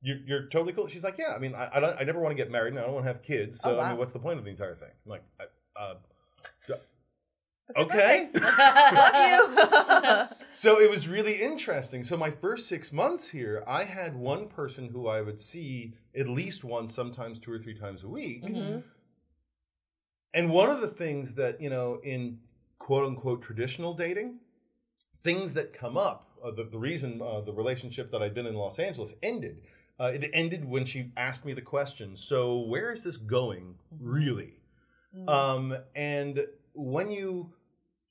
[0.00, 2.36] you're, you're totally cool." She's like, "Yeah, I mean, I, I don't, I never want
[2.36, 3.60] to get married, and I don't want to have kids.
[3.60, 5.94] So Oh, I mean, what's the point of the entire thing?" I'm like, I, uh,
[7.74, 8.40] Okay, okay.
[8.92, 10.36] Love you.
[10.50, 12.02] So it was really interesting.
[12.02, 16.28] So my first six months here, I had one person who I would see at
[16.28, 18.44] least once, sometimes two or three times a week.
[20.32, 22.38] And one of the things that, you know, in
[22.78, 24.38] quote unquote traditional dating,
[25.22, 28.54] things that come up, uh, the, the reason uh, the relationship that I'd been in
[28.54, 29.60] Los Angeles ended,
[30.00, 34.54] uh, it ended when she asked me the question, so where is this going really?
[35.28, 36.46] Um, and
[36.76, 37.52] when you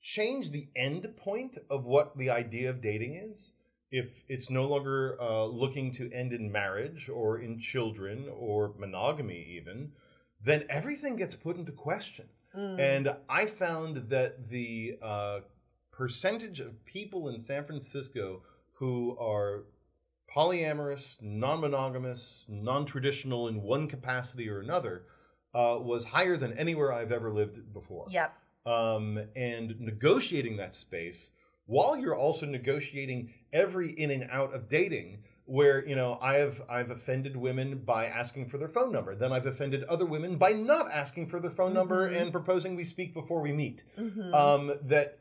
[0.02, 3.52] change the end point of what the idea of dating is,
[3.90, 9.46] if it's no longer uh, looking to end in marriage or in children or monogamy,
[9.56, 9.92] even,
[10.42, 12.26] then everything gets put into question.
[12.80, 15.40] And I found that the uh,
[15.92, 18.42] percentage of people in San Francisco
[18.74, 19.64] who are
[20.34, 25.04] polyamorous, non monogamous, non traditional in one capacity or another
[25.54, 28.34] uh, was higher than anywhere I've ever lived before yep.
[28.66, 31.32] Um, and negotiating that space
[31.66, 36.60] while you're also negotiating every in and out of dating where you know I have
[36.68, 40.50] I've offended women by asking for their phone number then I've offended other women by
[40.50, 43.82] not asking for their phone number and proposing we speak before we meet
[44.34, 45.18] um, that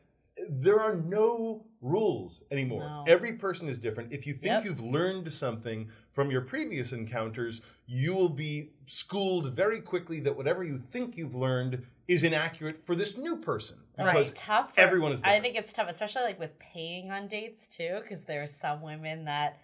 [0.50, 2.84] there are no rules anymore.
[2.84, 3.04] No.
[3.08, 4.12] Every person is different.
[4.12, 4.66] If you think Yep.
[4.66, 10.64] you've learned something from your previous encounters, you will be schooled very quickly that whatever
[10.64, 13.78] you think you've learned is inaccurate for this new person.
[13.98, 14.76] It's tough.
[14.76, 18.26] for- everyone is I think it's tough, especially like with paying on dates too, because
[18.26, 19.60] there's some women that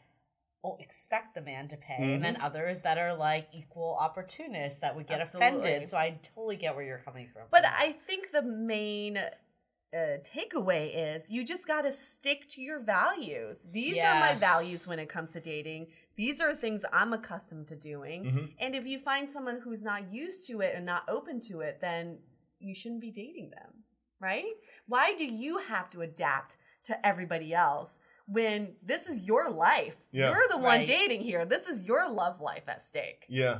[0.63, 4.95] will expect the man to pay, and then others that are like equal opportunists that
[4.95, 5.60] would get Absolutely.
[5.60, 5.89] offended.
[5.89, 7.43] So I totally get where you're coming from.
[7.49, 12.80] But I think the main uh, takeaway is you just got to stick to your
[12.80, 13.67] values.
[13.71, 15.88] These are my values when it comes to dating.
[16.15, 18.23] These are things I'm accustomed to doing.
[18.23, 18.45] Mm-hmm.
[18.60, 21.80] And if you find someone who's not used to it and not open to it,
[21.82, 22.19] then
[22.62, 23.84] you shouldn't be dating them,
[24.19, 24.43] right?
[24.88, 29.95] Why do you have to adapt to everybody else when this is your life?
[30.12, 30.30] Yeah.
[30.32, 30.88] You're the one Right.
[30.88, 31.45] dating here.
[31.45, 33.26] This is your love life at stake.
[33.30, 33.60] Yeah.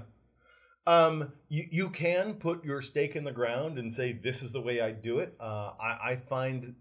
[0.88, 4.62] Um, you, you can put your stake in the ground and say, this is the
[4.62, 5.36] way I do it.
[5.40, 6.74] Uh, I, I find,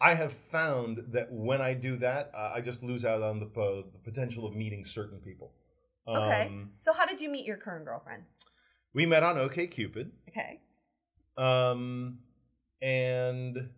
[0.00, 3.46] I have found that when I do that, uh, I just lose out on the,
[3.46, 5.52] po- the potential of meeting certain people.
[6.06, 6.46] Okay.
[6.46, 8.22] Um, so how did you meet your current girlfriend?
[8.94, 10.10] we met on OKCupid.
[10.28, 10.60] Okay.
[11.36, 12.18] Um,
[12.80, 13.70] and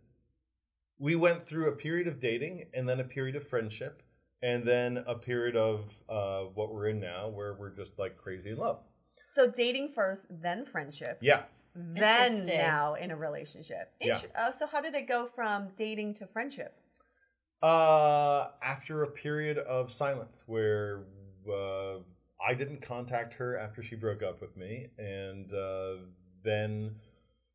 [0.99, 4.03] we went through a period of dating and then a period of friendship
[4.43, 8.51] and then a period of uh, what we're in now where we're just like crazy
[8.51, 8.81] in love.
[9.29, 11.45] So dating first, then friendship, Yeah.
[11.75, 13.93] then now in a relationship.
[14.01, 14.21] Yeah.
[14.37, 16.79] Uh, so how did it go from dating to friendship?
[17.63, 21.05] Uh, after a period of silence where
[21.51, 21.97] uh,
[22.47, 25.95] I didn't contact her after she broke up with me, and uh,
[26.45, 26.97] then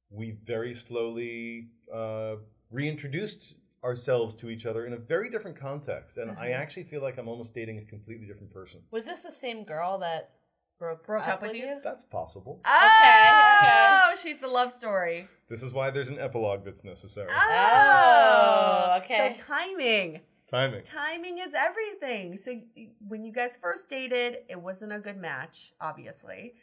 [0.10, 2.36] we very slowly uh,
[2.72, 6.18] reintroduced ourselves to each other in a very different context.
[6.18, 8.82] And I actually feel like I'm almost dating a completely different person.
[8.92, 10.32] was this the same girl that
[10.78, 11.80] broke Broke up with you?
[11.84, 12.60] That's possible.
[12.66, 12.70] Okay.
[12.72, 15.28] Oh, she's the love story.
[15.50, 17.30] This is why there's an epilogue that's necessary.
[17.32, 19.36] Oh, okay.
[19.38, 20.22] So timing.
[20.50, 20.84] Timing.
[20.84, 22.36] Timing is everything.
[22.38, 22.60] So
[23.08, 26.56] when you guys first dated, it wasn't a good match, obviously.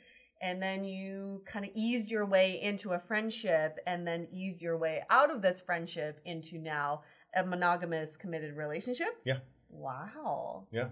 [0.43, 4.77] And then you kind of eased your way into a friendship and then eased your
[4.77, 7.03] way out of this friendship into now
[7.35, 9.09] a monogamous committed relationship.
[9.25, 9.39] Yeah.
[9.71, 10.67] Wow.
[10.71, 10.89] Yeah.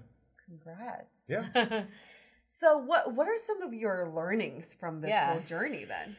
[0.46, 1.24] Congrats.
[1.28, 1.84] Yeah.
[2.46, 5.32] So what what are some of your learnings from this Yeah.
[5.32, 6.14] whole journey then?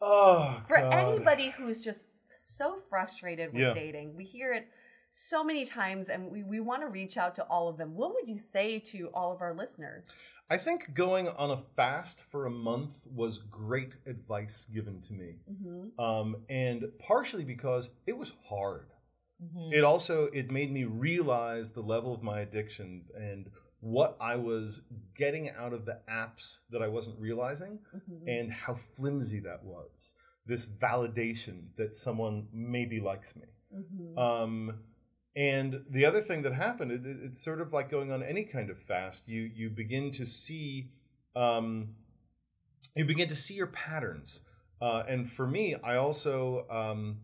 [0.00, 0.94] Oh, For God.
[0.94, 3.72] anybody who's just so frustrated with Yeah.
[3.72, 4.68] dating, we hear it
[5.10, 7.94] so many times and we, we want to reach out to all of them.
[7.94, 10.10] What would you say to all of our listeners?
[10.50, 15.34] I think going on a fast for a month was great advice given to me,
[15.98, 18.86] um, and partially because it was hard.
[19.72, 24.82] It also it made me realize the level of my addiction and what I was
[25.16, 27.78] getting out of the apps that I wasn't realizing,
[28.26, 30.14] and how flimsy that was.
[30.46, 33.46] This validation that someone maybe likes me.
[34.16, 34.80] Um,
[35.38, 38.44] and the other thing that happened, it, it- it's sort of like going on any
[38.44, 39.28] kind of fast.
[39.28, 40.90] You you begin to see,
[41.36, 41.94] um,
[42.96, 44.42] you begin to see your patterns.
[44.80, 47.18] Uh, and for me, I also um,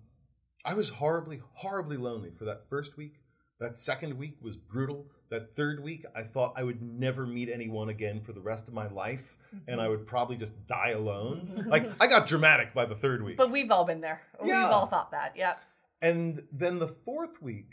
[0.65, 3.15] I was horribly horribly lonely for that first week.
[3.61, 5.07] That second week was brutal.
[5.31, 8.75] That third week, I thought I would never meet anyone again for the rest of
[8.75, 9.37] my life,
[9.69, 11.65] and I would probably just die alone.
[11.69, 13.37] like I got dramatic by the third week.
[13.37, 14.23] But we've all been there.
[14.45, 14.65] Yeah.
[14.65, 15.35] We've all thought that.
[15.37, 15.55] Yeah.
[16.03, 17.71] And then the fourth week,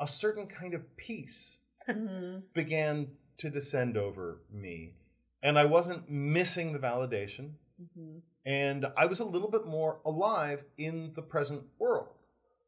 [0.00, 1.58] a certain kind of peace
[1.88, 2.38] mm-hmm.
[2.54, 3.08] began
[3.38, 4.94] to descend over me.
[5.42, 7.52] And I wasn't missing the validation.
[7.80, 8.18] Mm-hmm.
[8.44, 12.08] And I was a little bit more alive in the present world.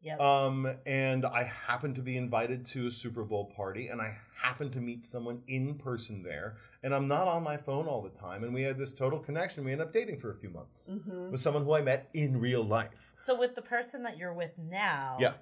[0.03, 0.21] Yep.
[0.21, 4.73] Um, and I happened to be invited to a Super Bowl party, and I happened
[4.73, 6.57] to meet someone in person there.
[6.83, 8.42] And I'm not on my phone all the time.
[8.42, 9.64] And we had this total connection.
[9.64, 11.31] We ended up dating for a few months mm-hmm.
[11.31, 13.12] with someone who I met in real life.
[13.14, 15.35] so with the person that you're with now, Yeah.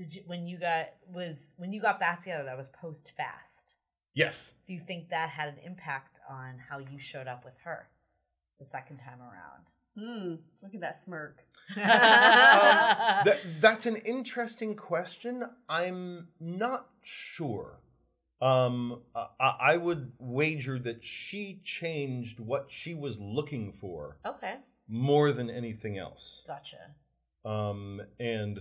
[0.00, 3.76] Did you when you got was when you got back together that was post fast?
[4.14, 4.54] Yes.
[4.66, 7.88] Do you think that had an impact on how you showed up with her
[8.58, 9.66] the second time around?
[9.98, 10.34] Hmm.
[10.62, 11.44] Look at that smirk.
[11.76, 15.44] That, that's an interesting question.
[15.68, 17.80] I'm not sure.
[18.40, 24.54] Um, I, I would wager that she changed what she was looking for Okay,
[24.88, 26.42] more than anything else.
[26.46, 26.94] gotcha.
[27.44, 28.60] Um, and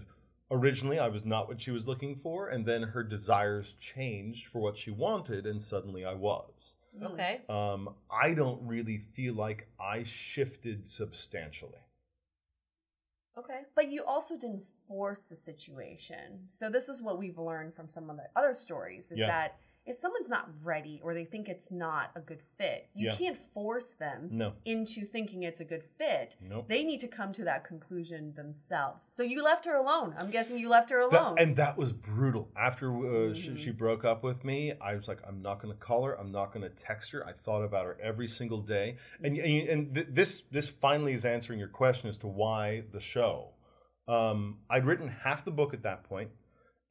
[0.52, 4.60] originally, I was not what she was looking for, and then her desires changed for
[4.60, 6.78] what she wanted, and suddenly I was.
[7.02, 11.80] Okay, Um, I don't really feel like I shifted substantially.
[13.38, 13.62] okay.
[13.76, 16.46] But you also didn't force the situation.
[16.50, 19.28] So this is what we've learned from some of the other stories is Yeah.
[19.28, 23.16] that if someone's not ready or they think it's not a good fit, you Yeah.
[23.16, 24.54] can't force them No.
[24.66, 26.36] into thinking it's a good fit.
[26.42, 26.68] Nope.
[26.68, 29.08] They need to come to that conclusion themselves.
[29.10, 30.14] So you left her alone.
[30.20, 31.36] I'm guessing you left her That- alone.
[31.40, 32.52] and that was brutal.
[32.56, 33.58] After uh, she, Mhm.
[33.58, 36.14] she broke up with me, I was like, I'm not going to call her.
[36.20, 37.26] I'm not going to text her.
[37.26, 38.98] I thought about her every single day.
[39.24, 43.00] And and, and th- this this finally is answering your question as to why the
[43.00, 43.54] show.
[44.08, 46.32] Um, I'd written half the book at that point,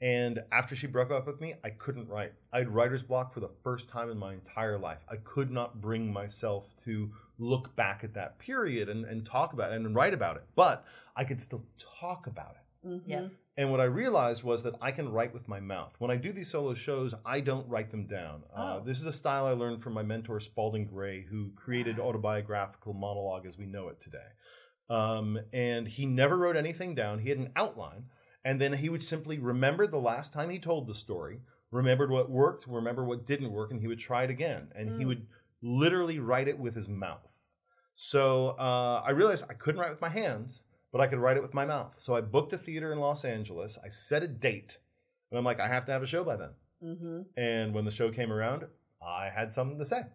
[0.00, 2.32] and after she broke up with me, I couldn't write.
[2.52, 4.98] I had writer's block for the first time in my entire life.
[5.10, 9.72] I could not bring myself to look back at that period and, and talk about
[9.72, 10.44] it and write about it.
[10.54, 10.84] But
[11.16, 11.64] I could still
[12.00, 12.86] talk about it.
[12.88, 13.02] Mhm.
[13.06, 13.28] Yeah.
[13.56, 15.92] And what I realized was that I can write with my mouth.
[15.98, 18.44] When I do these solo shows, I don't write them down.
[18.54, 18.84] Uh, Oh.
[18.84, 23.46] this is a style I learned from my mentor, Spalding Gray, who created autobiographical monologue
[23.46, 24.28] as we know it today.
[24.88, 27.18] Um, and he never wrote anything down.
[27.18, 28.04] He had an outline,
[28.48, 32.30] and then he would simply remember the last time he told the story, remembered what
[32.30, 34.72] worked, remember what didn't work, and he would try it again.
[34.74, 35.08] And he Mm.
[35.08, 35.26] would
[35.60, 37.34] literally write it with his mouth.
[37.94, 41.42] So uh, I realized I couldn't write with my hands, but I could write it
[41.42, 41.98] with my mouth.
[41.98, 43.76] So I booked a theater in Los Angeles.
[43.84, 44.78] I set a date,
[45.30, 46.54] and I'm like, I have to have a show by then.
[46.82, 47.26] Mhm.
[47.36, 48.66] And when the show came around,
[49.02, 50.06] I had something to say.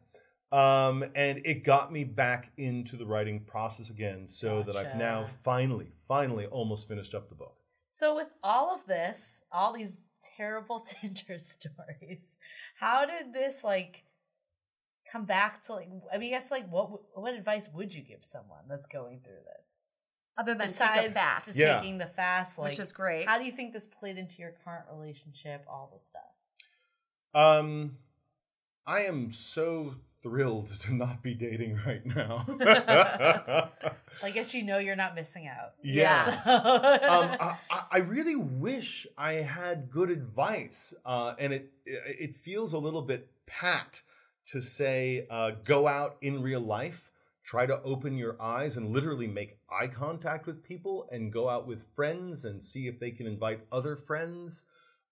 [0.52, 5.26] Um, and it got me back into the writing process again, so that I've now
[5.26, 7.60] finally, finally almost finished up the book.
[7.96, 10.00] So with all of this, all these
[10.36, 12.26] terrible Tinder stories,
[12.80, 14.04] how did this like
[15.12, 15.90] come back to like?
[16.12, 19.44] I mean, I guess like what what advice would you give someone that's going through
[19.56, 19.92] this?
[20.36, 21.76] Other than Besides take a fast, Yeah.
[21.76, 23.28] taking the fast, like which is great.
[23.28, 25.64] how do you think this played into your current relationship?
[25.70, 26.24] All this stuff.
[27.36, 28.00] Um,
[28.88, 32.46] I am so thrilled to not be dating right now.
[34.24, 35.74] I guess you know you're not missing out.
[35.84, 36.44] yeah.
[36.44, 42.36] So- um, I, I- I really wish I had good advice, uh, and it it
[42.36, 44.02] feels a little bit pat
[44.48, 47.12] to say uh, go out in real life,
[47.44, 51.68] try to open your eyes and literally make eye contact with people, and go out
[51.68, 54.66] with friends and see if they can invite other friends.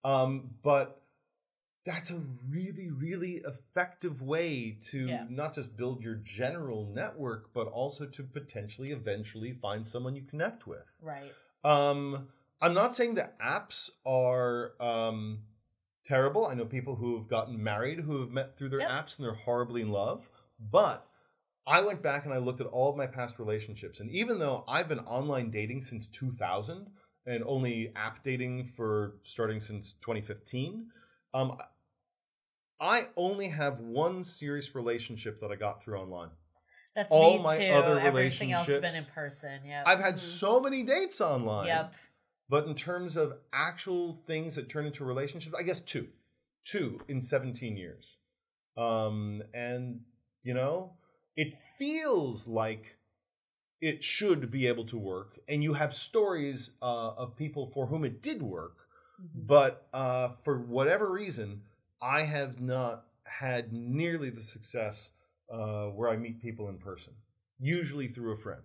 [0.04, 1.01] Um, but
[1.86, 5.26] that's a really really effective way to Yeah.
[5.30, 10.68] not just build your general network, but also to potentially eventually find someone you connect
[10.68, 10.98] with.
[11.02, 11.34] right.
[11.64, 12.28] Um,
[12.62, 15.44] I'm not saying that apps are um,
[16.06, 16.46] terrible.
[16.46, 18.90] I know people who have gotten married who have met through their Yep.
[18.90, 20.30] apps and they're horribly in love.
[20.60, 21.08] But
[21.68, 24.00] I went back and I looked at all of my past relationships.
[24.00, 26.88] And even though I've been online dating since 2000
[27.26, 30.88] and only app dating for starting since 2015,
[31.34, 31.58] um,
[32.80, 36.30] I only have one serious relationship that I got through online.
[36.96, 37.72] That's all me my too.
[37.72, 39.62] other Everything else has been in person.
[39.66, 41.68] Yeah, I've had so many dates online.
[41.68, 41.94] Yep.
[42.50, 46.10] But in terms of actual things that turn into relationships, I guess two,
[46.66, 48.18] two in 17 years.
[48.78, 50.02] Um, and,
[50.44, 50.92] you know,
[51.38, 52.98] it feels like
[53.80, 55.40] it should be able to work.
[55.48, 58.81] And you have stories uh, of people for whom it did work.
[59.34, 61.62] But uh, for whatever reason,
[62.02, 65.12] I have not had nearly the success
[65.52, 67.14] uh, where I meet people in person,
[67.60, 68.64] usually through a friend.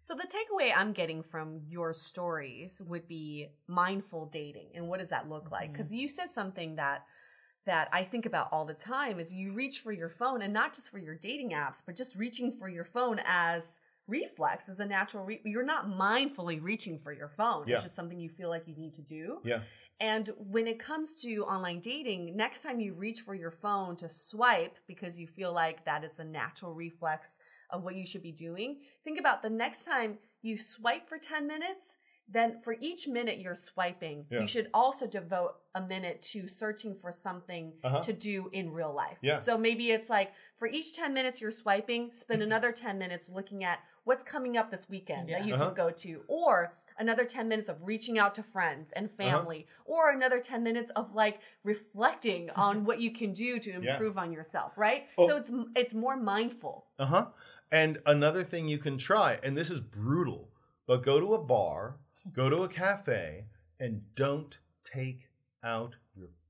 [0.00, 5.10] So the takeaway I'm getting from your stories would be mindful dating, and what does
[5.10, 5.72] that look like?
[5.72, 7.04] Because you said something that
[7.66, 10.74] that I think about all the time is you reach for your phone, and not
[10.74, 14.86] just for your dating apps, but just reaching for your phone as reflex, is a
[14.86, 15.24] natural.
[15.24, 17.64] Re- you're not mindfully reaching for your phone.
[17.66, 17.74] Yeah.
[17.76, 19.38] It's just something you feel like you need to do.
[19.44, 19.60] Yeah.
[20.00, 24.08] And when it comes to online dating, next time you reach for your phone to
[24.08, 27.38] swipe because you feel like that is a natural reflex
[27.70, 31.46] of what you should be doing, think about the next time you swipe for 10
[31.48, 31.96] minutes,
[32.30, 34.40] then for each minute you're swiping, Yeah.
[34.40, 38.00] you should also devote a minute to searching for something Uh-huh.
[38.02, 39.18] to do in real life.
[39.20, 39.34] Yeah.
[39.36, 43.64] So maybe it's like for each 10 minutes you're swiping, spend another 10 minutes looking
[43.64, 45.38] at what's coming up this weekend Yeah.
[45.38, 45.66] that you Uh-huh.
[45.66, 49.16] could go to, or another 10 minutes of reaching out to friends and Uh-huh.
[49.22, 53.78] family, or another 10 minutes of like reflecting on what you can do to Yeah.
[53.92, 55.06] improve on yourself, right?
[55.18, 55.28] Oh.
[55.28, 56.86] So it's it's more mindful.
[56.98, 57.26] Uh huh.
[57.70, 60.48] And another thing you can try, and this is brutal,
[60.86, 61.98] but go to a bar,
[62.32, 63.44] go to a cafe,
[63.78, 65.28] and don't take
[65.62, 65.96] out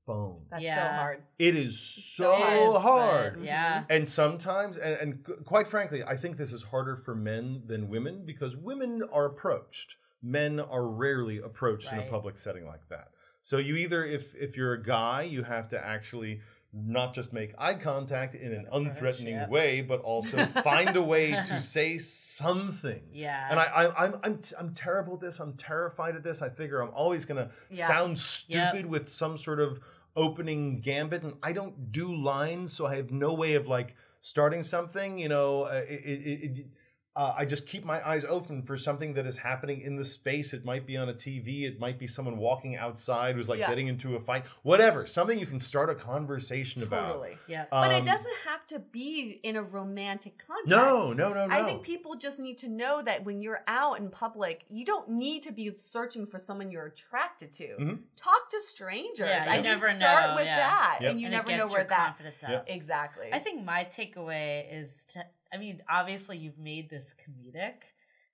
[0.09, 0.37] phone.
[0.49, 1.23] That's so hard.
[1.37, 3.33] It is so It is, but hard.
[3.35, 3.45] Mm-hmm.
[3.45, 3.83] Yeah.
[3.89, 8.23] And sometimes, and, and quite frankly, I think this is harder for men than women
[8.25, 9.97] because women are approached.
[10.21, 13.09] Men are rarely approached in a public setting like that.
[13.41, 16.41] So you either, if if you're a guy, you have to actually
[16.71, 19.49] not just make eye contact in an unthreatening yep.
[19.49, 23.01] way, but also find a way to say something.
[23.11, 23.47] Yeah.
[23.49, 25.39] And I, I I'm I'm I'm terrible at this.
[25.39, 26.41] I'm terrified at this.
[26.41, 27.87] I figure I'm always gonna Yeah.
[27.87, 28.17] sound Yep.
[28.17, 29.79] stupid with some sort of
[30.15, 34.63] opening gambit, and I don't do lines, so I have no way of like starting
[34.63, 35.17] something.
[35.19, 36.67] You know, uh, it, it, it,
[37.15, 40.53] uh, I just keep my eyes open for something that is happening in the space.
[40.53, 41.63] It might be on a TV.
[41.63, 43.67] It might be someone walking outside who's like Yeah.
[43.69, 44.45] getting into a fight.
[44.63, 47.07] Whatever, something you can start a conversation about.
[47.13, 47.37] Totally.
[47.47, 47.65] Yeah.
[47.71, 50.69] But it Um, doesn't have to be in a romantic context.
[50.69, 51.53] No, no, no, no.
[51.59, 55.09] I think people just need to know that when you're out in public, you don't
[55.09, 57.75] need to be searching for someone you're attracted to.
[57.79, 57.99] Mhm.
[58.15, 59.19] Talk to strangers.
[59.27, 60.57] Yeah, I you think never start know, with yeah.
[60.57, 61.11] that, Yep.
[61.11, 62.49] and you And it never know where your that confidence up.
[62.49, 62.65] Yep.
[62.69, 63.29] exactly.
[63.33, 67.73] I think my takeaway is to, I mean, obviously you've made this comedic.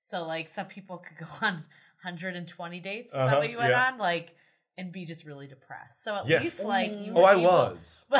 [0.01, 1.63] So, like, some people could go on
[2.03, 3.07] 120 dates.
[3.07, 3.87] Is that Uh-huh, what you went yeah.
[3.91, 3.97] on?
[3.97, 4.35] Like,
[4.77, 6.03] and be just really depressed.
[6.03, 6.43] So, at Yes.
[6.43, 8.09] least, like, you Oh, I able- was.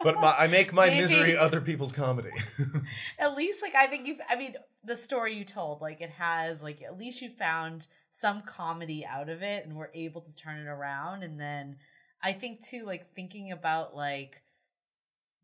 [0.00, 1.00] But my, I make my Maybe.
[1.00, 2.30] misery other people's comedy.
[3.18, 4.54] at least, like, I think you've, I mean,
[4.84, 9.28] the story you told, like, it has, like, at least you found some comedy out
[9.28, 11.24] of it and were able to turn it around.
[11.24, 11.78] And then
[12.22, 14.40] I think, too, like, thinking about, like,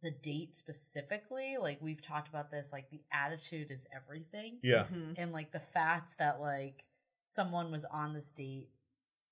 [0.05, 4.59] the date specifically, like, we've talked about this, like, the attitude is everything.
[4.63, 4.85] yeah.
[4.93, 5.15] Mhm.
[5.19, 6.85] and like the fact that like
[7.25, 8.69] someone was on this date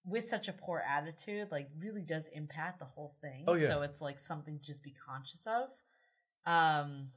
[0.05, 3.69] with such a poor attitude like really does impact the whole thing Oh, yeah.
[3.69, 5.69] so it's like something to just be conscious of
[6.47, 7.11] um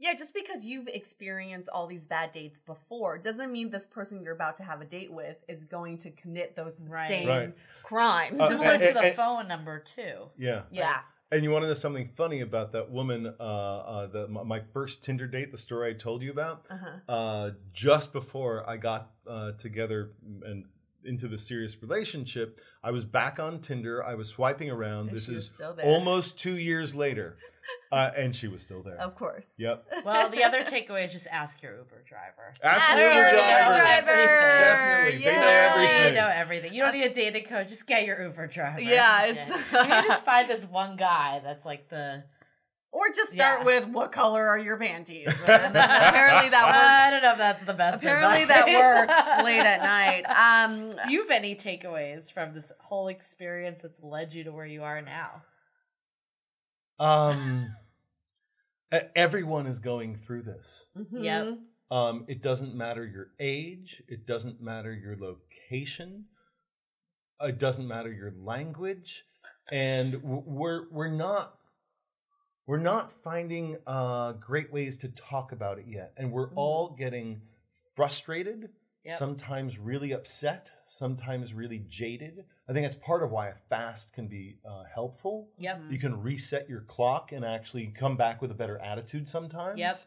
[0.00, 4.32] Yeah, just because you've experienced all these bad dates before doesn't mean this person you're
[4.34, 7.08] about to have a date with is going to commit those Right.
[7.08, 7.54] same Right.
[7.82, 8.38] crimes.
[8.38, 10.62] Uh, similar and- to the and- phone number too Yeah.
[10.70, 11.02] yeah.
[11.30, 13.34] And you want to know something funny about that woman?
[13.38, 16.64] Uh, uh, the my, my first Tinder date, the story I told you about.
[16.70, 17.12] Uh-huh.
[17.12, 20.12] Uh, just before I got uh, together
[20.44, 20.64] and
[21.04, 24.02] into the serious relationship, I was back on Tinder.
[24.02, 25.08] I was swiping around.
[25.08, 25.52] And this is
[25.82, 27.36] almost two years later,
[27.90, 29.00] uh, and she was still there.
[29.00, 29.48] Of course.
[29.58, 29.86] Yep.
[30.04, 33.30] well the other takeaway is just ask your uber driver Ask Ask the Uber your
[33.30, 33.78] driver.
[33.78, 34.16] driver.
[34.16, 35.24] Definitely.
[35.24, 36.12] They know everything.
[36.14, 39.26] you know everything you don't need a dating coach just get your uber driver Yeah,
[39.26, 42.24] it's- you just find this one guy that's like the
[42.90, 43.66] Or just start Yeah.
[43.66, 45.26] with what color are your panties?
[45.48, 46.78] And then apparently that works.
[46.78, 48.64] I don't know if that's the best Apparently advice.
[48.64, 49.06] that
[49.38, 50.24] works late at night.
[50.24, 54.64] Um, Do you have any takeaways from this whole experience that's led you to where
[54.66, 55.42] you are now?
[56.98, 57.74] Um,
[59.14, 60.86] everyone is going through this.
[60.96, 61.22] mhm.
[61.24, 61.58] Yep.
[61.90, 64.02] Um, it doesn't matter your age.
[64.08, 66.26] It doesn't matter your location.
[67.40, 69.24] It doesn't matter your language,
[69.70, 71.54] and we're we're not
[72.66, 77.40] we're not finding uh, great ways to talk about it yet, and we're all getting
[77.94, 78.68] frustrated.
[79.08, 79.18] Yep.
[79.18, 80.68] Sometimes really upset.
[80.86, 82.44] Sometimes really jaded.
[82.68, 85.48] I think that's part of why a fast can be uh, helpful.
[85.58, 85.82] Yep.
[85.90, 89.78] You can reset your clock and actually come back with a better attitude sometimes.
[89.78, 89.98] Yep.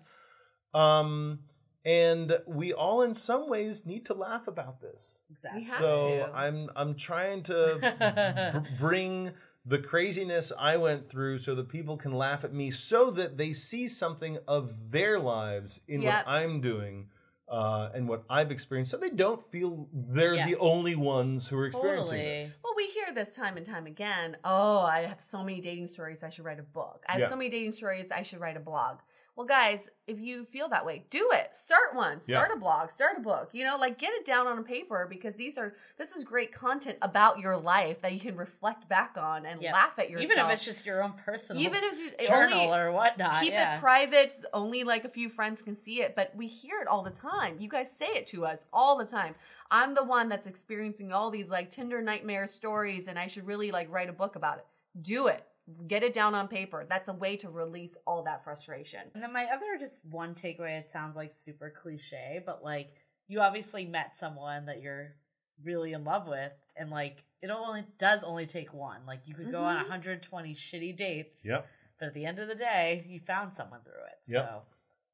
[0.74, 1.40] Um,
[1.84, 5.22] and we all, in some ways, need to laugh about this.
[5.32, 5.62] Exactly.
[5.62, 6.32] We have so to.
[6.34, 9.32] I'm I'm trying to b- bring
[9.66, 13.54] the craziness I went through so that people can laugh at me, so that they
[13.54, 16.26] see something of their lives in Yep.
[16.26, 17.08] what I'm doing.
[17.52, 20.46] Uh, and what I've experienced, so they don't feel they're Yeah.
[20.46, 22.58] the only ones who are experiencing this.
[22.64, 24.38] Well, we hear this time and time again.
[24.46, 26.24] Oh, I have so many dating stories.
[26.24, 27.04] I should write a book.
[27.10, 27.28] I have Yeah.
[27.28, 28.10] so many dating stories.
[28.10, 29.00] I should write a blog.
[29.38, 31.56] Well, guys, if you feel that way, do it.
[31.56, 32.20] Start one.
[32.20, 32.58] Start Yeah.
[32.58, 32.92] a blog.
[32.92, 33.50] Start a book.
[33.54, 36.52] You know, like get it down on a paper because these are this is great
[36.54, 39.72] content about your life that you can reflect back on and Yeah.
[39.74, 40.32] laugh at yourself.
[40.32, 43.42] Even if it's just your own personal even if you journal only, or whatnot.
[43.42, 43.78] keep yeah.
[43.78, 47.02] it private only like a few friends can see it but we hear it all
[47.02, 49.36] the time you guys say it to us all the time
[49.70, 53.72] i'm the one that's experiencing all these like tinder nightmare stories and i should really
[53.72, 54.66] like write a book about it
[55.02, 55.44] do it
[55.88, 59.32] get it down on paper that's a way to release all that frustration And then
[59.32, 62.94] my other just one takeaway, it sounds like super cliche, but like
[63.28, 65.16] you obviously met someone that you're
[65.64, 69.02] really in love with and like it only does only take one.
[69.08, 69.82] Like you could go on Mhm.
[69.90, 71.42] 120 shitty dates.
[71.46, 71.66] Yep.
[72.00, 74.20] But at the end of the day, you found someone through it.
[74.32, 74.64] So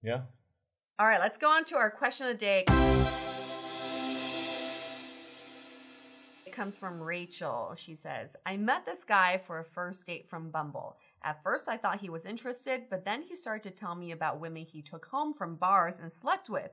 [0.01, 0.21] Yeah.
[0.97, 2.63] all right let's go on to our question of the day
[6.57, 7.75] comes from Rachel.
[7.77, 10.97] She says, I met this guy for a first date from Bumble.
[11.21, 14.39] At first, I thought he was interested, but then he started to tell me about
[14.39, 16.71] women he took home from bars and slept with.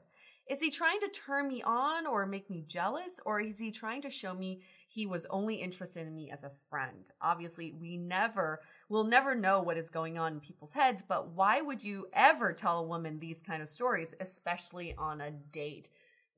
[0.49, 4.01] Is he trying to turn me on or make me jealous, or is he trying
[4.03, 7.11] to show me he was only interested in me as a friend?
[7.20, 11.61] Obviously, we never, we'll never know what is going on in people's heads, but why
[11.61, 15.91] would you ever tell a woman these kind of stories, especially on a date?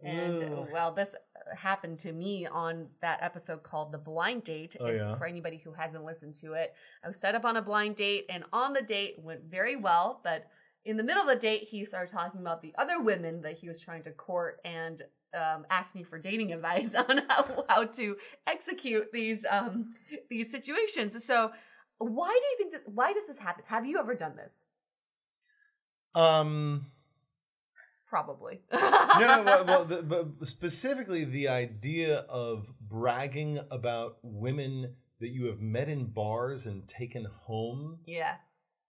[0.04, 0.66] And Ooh.
[0.70, 1.14] well, this
[1.54, 4.76] happened to me on that episode called The Blind Date.
[4.80, 5.14] Oh, yeah?
[5.14, 6.74] For anybody who hasn't listened to it,
[7.04, 10.20] I was set up on a blind date, and on the date went very well.
[10.24, 10.46] But
[10.84, 13.68] in the middle of the date, he started talking about the other women that he
[13.68, 15.02] was trying to court and
[15.34, 18.16] um, asked me for dating advice on how, how to
[18.46, 19.90] execute these um,
[20.30, 21.24] these situations.
[21.24, 21.52] So
[21.98, 22.82] Why do you think this?
[22.86, 23.64] Why does this happen?
[23.68, 24.64] Have you ever done this?
[26.14, 26.86] Um,
[28.16, 28.60] Probably.
[28.72, 35.44] no, no, well, well, the, but specifically the idea of bragging about women that you
[35.46, 37.98] have met in bars and taken home.
[38.06, 38.36] yeah.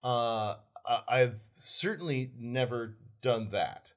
[0.02, 0.56] Uh,
[0.86, 3.92] I- I've certainly never done that.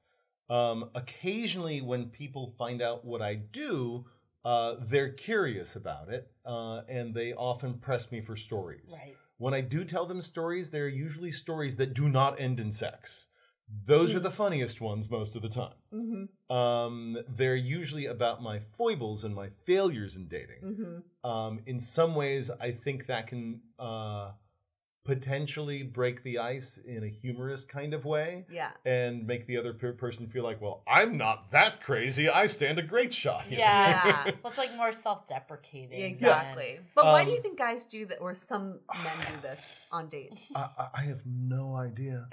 [0.50, 4.04] Um, occasionally, when people find out what I do,
[4.44, 8.98] uh, they're curious about it, uh, and they often press me for stories.
[9.02, 9.16] Right.
[9.38, 13.26] When I do tell them stories, they're usually stories that do not end in sex.
[13.86, 15.74] Those are the funniest ones most of the time.
[15.94, 16.54] Mm-hmm.
[16.56, 20.62] Um, they're usually about my foibles and my failures in dating.
[20.62, 21.30] Mm-hmm.
[21.30, 24.32] Um, in some ways, I think that can uh,
[25.04, 28.70] potentially break the ice in a humorous kind of way Yeah.
[28.84, 32.28] and make the other per- person feel like, well, I'm not that crazy.
[32.28, 33.58] I stand a great shot here.
[33.58, 34.06] Yeah.
[34.06, 34.24] Yeah.
[34.44, 36.00] well, it's like more self-deprecating.
[36.02, 36.78] Exactly.
[36.94, 40.08] But why do Um, you think guys do that, or some men do this on
[40.08, 40.52] dates?
[40.54, 42.26] I, I- I have no idea.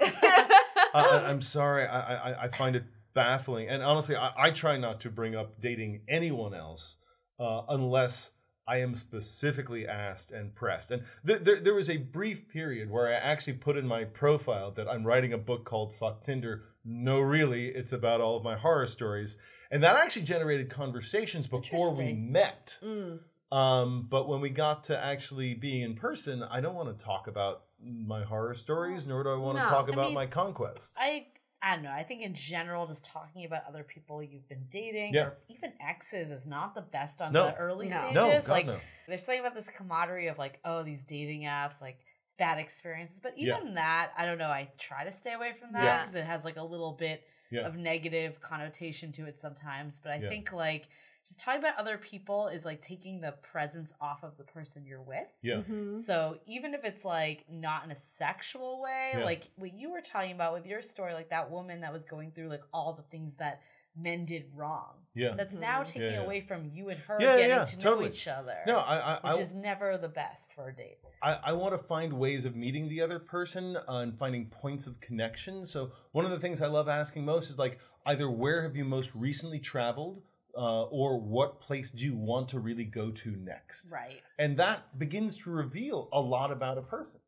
[0.94, 1.86] I, I'm sorry.
[1.86, 2.84] I, I, I find it
[3.14, 3.68] baffling.
[3.68, 6.96] And honestly, I, I try not to bring up dating anyone else
[7.38, 8.32] uh, unless
[8.66, 10.90] I am specifically asked and pressed.
[10.90, 14.70] And th- there, there was a brief period where I actually put in my profile
[14.72, 16.62] that I'm writing a book called Fuck Tinder.
[16.84, 19.36] No, really, it's about all of my horror stories.
[19.72, 22.78] And that actually generated conversations before we met.
[22.82, 23.20] Mm.
[23.52, 27.26] Um, but when we got to actually being in person, I don't want to talk
[27.26, 30.26] about my horror stories, nor do I want No, to talk I about mean, my
[30.26, 30.94] conquests.
[30.98, 31.26] I
[31.62, 31.90] I don't know.
[31.92, 35.24] I think in general, just talking about other people you've been dating Yeah.
[35.24, 37.48] or even exes is not the best on No.
[37.48, 37.98] the early No.
[37.98, 38.14] stages.
[38.14, 38.80] No, God, like no.
[39.06, 41.98] there's something about this camaraderie of like, oh, these dating apps, like
[42.38, 43.20] bad experiences.
[43.22, 44.48] But even that, I don't know.
[44.48, 45.98] I try to stay away from that Yeah.
[46.00, 47.66] because it has like a little bit Yeah.
[47.66, 50.00] of negative connotation to it sometimes.
[50.00, 50.28] But I Yeah.
[50.30, 50.88] think like
[51.26, 55.02] just talking about other people is like taking the presence off of the person you're
[55.02, 55.28] with.
[55.42, 55.56] yeah.
[55.62, 55.94] Mhm.
[56.02, 59.24] So even if it's like not in a sexual way, Yeah.
[59.24, 62.32] like what you were talking about with your story, like that woman that was going
[62.32, 63.60] through like all the things that
[63.96, 64.94] men did wrong.
[65.14, 65.34] Yeah.
[65.36, 66.20] That's now taking Yeah, yeah.
[66.22, 68.08] away from you and her Yeah, yeah, getting yeah, to know totally.
[68.08, 68.56] each other.
[68.66, 70.98] No, I, I, which I, is never the best for a date.
[71.22, 74.86] I, I want to find ways of meeting the other person uh, and finding points
[74.86, 75.66] of connection.
[75.66, 78.84] So one of the things I love asking most is like either where have you
[78.84, 80.22] most recently traveled,
[80.56, 83.86] uh, or what place do you want to really go to next?
[83.90, 84.20] Right.
[84.38, 87.20] And that begins to reveal a lot about a person.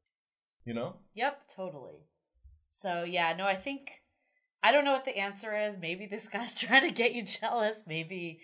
[0.64, 0.96] You know?
[1.14, 2.06] Yep, totally.
[2.80, 3.90] So yeah, no, I think
[4.62, 5.76] I don't know what the answer is.
[5.78, 7.82] Maybe this guy's trying to get you jealous.
[7.86, 8.40] Maybe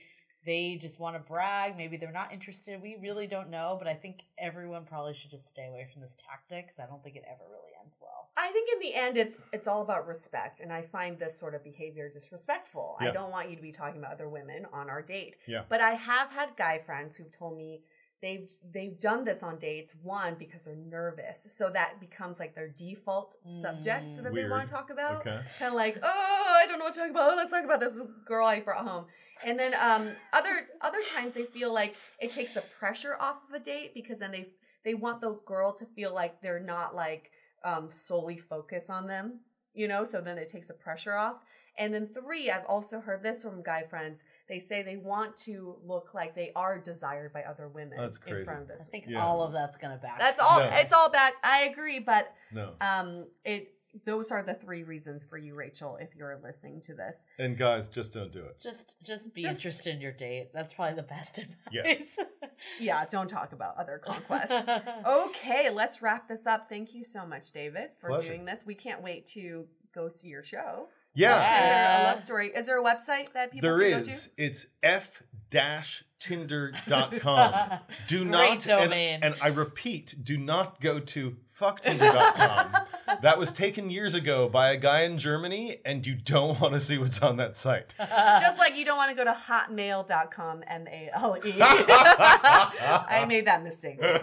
[0.48, 1.76] they just want to brag.
[1.76, 2.80] Maybe they're not interested.
[2.80, 3.76] We really don't know.
[3.78, 7.04] But I think everyone probably should just stay away from this tactic because I don't
[7.04, 8.30] think it ever really ends well.
[8.34, 11.54] I think in the end, it's it's all about respect, and I find this sort
[11.54, 12.96] of behavior disrespectful.
[12.98, 15.36] I don't want you to be talking about other women on our date.
[15.46, 15.64] Yeah.
[15.68, 17.82] But I have had guy friends who've told me
[18.22, 19.94] they've they've done this on dates.
[20.02, 24.22] One because they're nervous, so that becomes like their default subject mm.
[24.22, 25.26] that they want to talk about.
[25.26, 25.40] Okay.
[25.58, 27.36] Kind of like, oh, I don't know what to talk about.
[27.36, 29.04] Let's talk about this girl I brought home.
[29.46, 33.54] And then um, other other times they feel like it takes the pressure off of
[33.60, 34.48] a date because then they
[34.84, 37.30] they want the girl to feel like they're not like
[37.64, 39.40] um, solely focus on them,
[39.74, 40.04] you know.
[40.04, 41.42] So then it takes the pressure off.
[41.80, 44.24] And then three, I've also heard this from guy friends.
[44.48, 48.22] They say they want to look like they are desired by other women That's in
[48.32, 48.44] crazy.
[48.44, 48.80] front of this.
[48.80, 49.24] I think Yeah.
[49.24, 50.18] all of that's gonna back.
[50.18, 50.58] That's all.
[50.58, 50.68] No.
[50.72, 51.34] It's all back.
[51.44, 52.72] I agree, but No.
[52.80, 53.74] um, it.
[54.04, 57.24] Those are the three reasons for you, Rachel, if you're listening to this.
[57.38, 58.60] And guys, just don't do it.
[58.62, 60.50] Just just be Just- interested in your date.
[60.52, 61.56] That's probably the best advice.
[61.72, 62.24] Yeah.
[62.80, 64.68] Yeah, don't talk about other conquests.
[65.06, 66.68] okay, let's wrap this up.
[66.68, 68.28] Thank you so much, David, for Pleasure.
[68.30, 68.64] doing this.
[68.66, 70.88] We can't wait to go see your show.
[71.14, 71.38] Yeah.
[71.38, 72.48] Tinder, a love story.
[72.48, 74.24] Is there a website that people There can go is.
[74.24, 74.30] to?
[74.36, 77.78] It's f dash tinder.com.
[78.08, 79.20] Do Great not domain.
[79.22, 82.86] And, and I repeat, do not go to fucktinder.com.
[83.22, 86.80] that was taken years ago by a guy in Germany, and you don't want to
[86.80, 87.94] see what's on that site.
[87.98, 91.54] Just like you don't want to go to hotmail.com, M A L E.
[91.60, 94.00] I made that mistake.
[94.00, 94.18] too.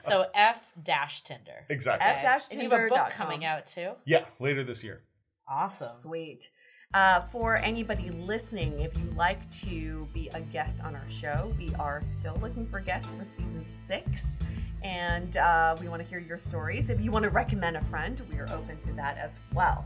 [0.00, 1.66] so F dash Tinder.
[1.68, 2.06] Exactly.
[2.08, 3.92] F dash And you have a book coming out too.
[4.04, 5.02] Yeah, later this year.
[5.48, 5.88] Awesome.
[6.00, 6.50] Sweet.
[6.92, 11.72] Uh, for anybody listening, if you'd like to be a guest on our show, we
[11.78, 14.40] are still looking for guests for season six.
[14.82, 16.90] And uh, we want to hear your stories.
[16.90, 19.84] If you want to recommend a friend, we are open to that as well.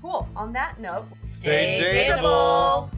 [0.00, 0.26] Cool.
[0.34, 2.88] On that note, Stay Stay dateable.
[2.88, 2.90] dateable.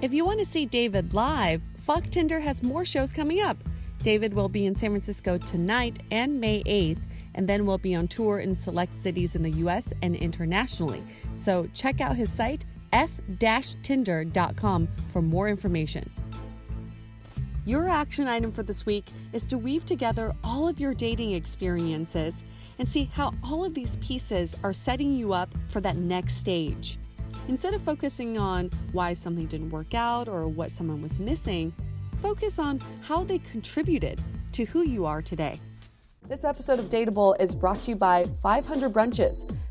[0.00, 3.56] If you want to see David live, Fuck Tinder has more shows coming up.
[4.04, 7.00] David will be in San Francisco tonight and May 8th,
[7.34, 11.02] and then will be on tour in select cities in the US and internationally.
[11.32, 16.10] So check out his site, f-tinder.com, for more information.
[17.64, 22.44] Your action item for this week is to weave together all of your dating experiences
[22.78, 26.98] and see how all of these pieces are setting you up for that next stage.
[27.48, 31.72] Instead of focusing on why something didn't work out or what someone was missing,
[32.18, 34.20] focus on how they contributed
[34.52, 35.58] to who you are today.
[36.28, 39.56] This episode of Dateable is brought to you by 500 Brunches.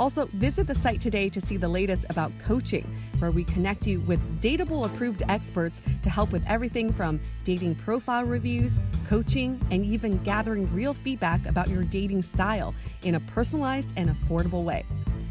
[0.00, 2.86] Also, visit the site today to see the latest about coaching,
[3.18, 8.24] where we connect you with Dateable approved experts to help with everything from dating profile
[8.24, 14.08] reviews, coaching, and even gathering real feedback about your dating style in a personalized and
[14.08, 14.86] affordable way.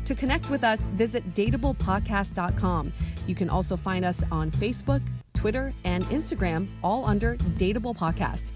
[0.05, 2.93] To connect with us, visit dateablepodcast.com.
[3.25, 5.01] You can also find us on Facebook,
[5.33, 8.51] Twitter, and Instagram, all under Dateable Podcast.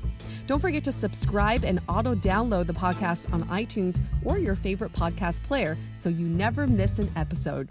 [0.45, 5.41] Don't forget to subscribe and auto download the podcast on iTunes or your favorite podcast
[5.43, 7.69] player so you never miss an episode.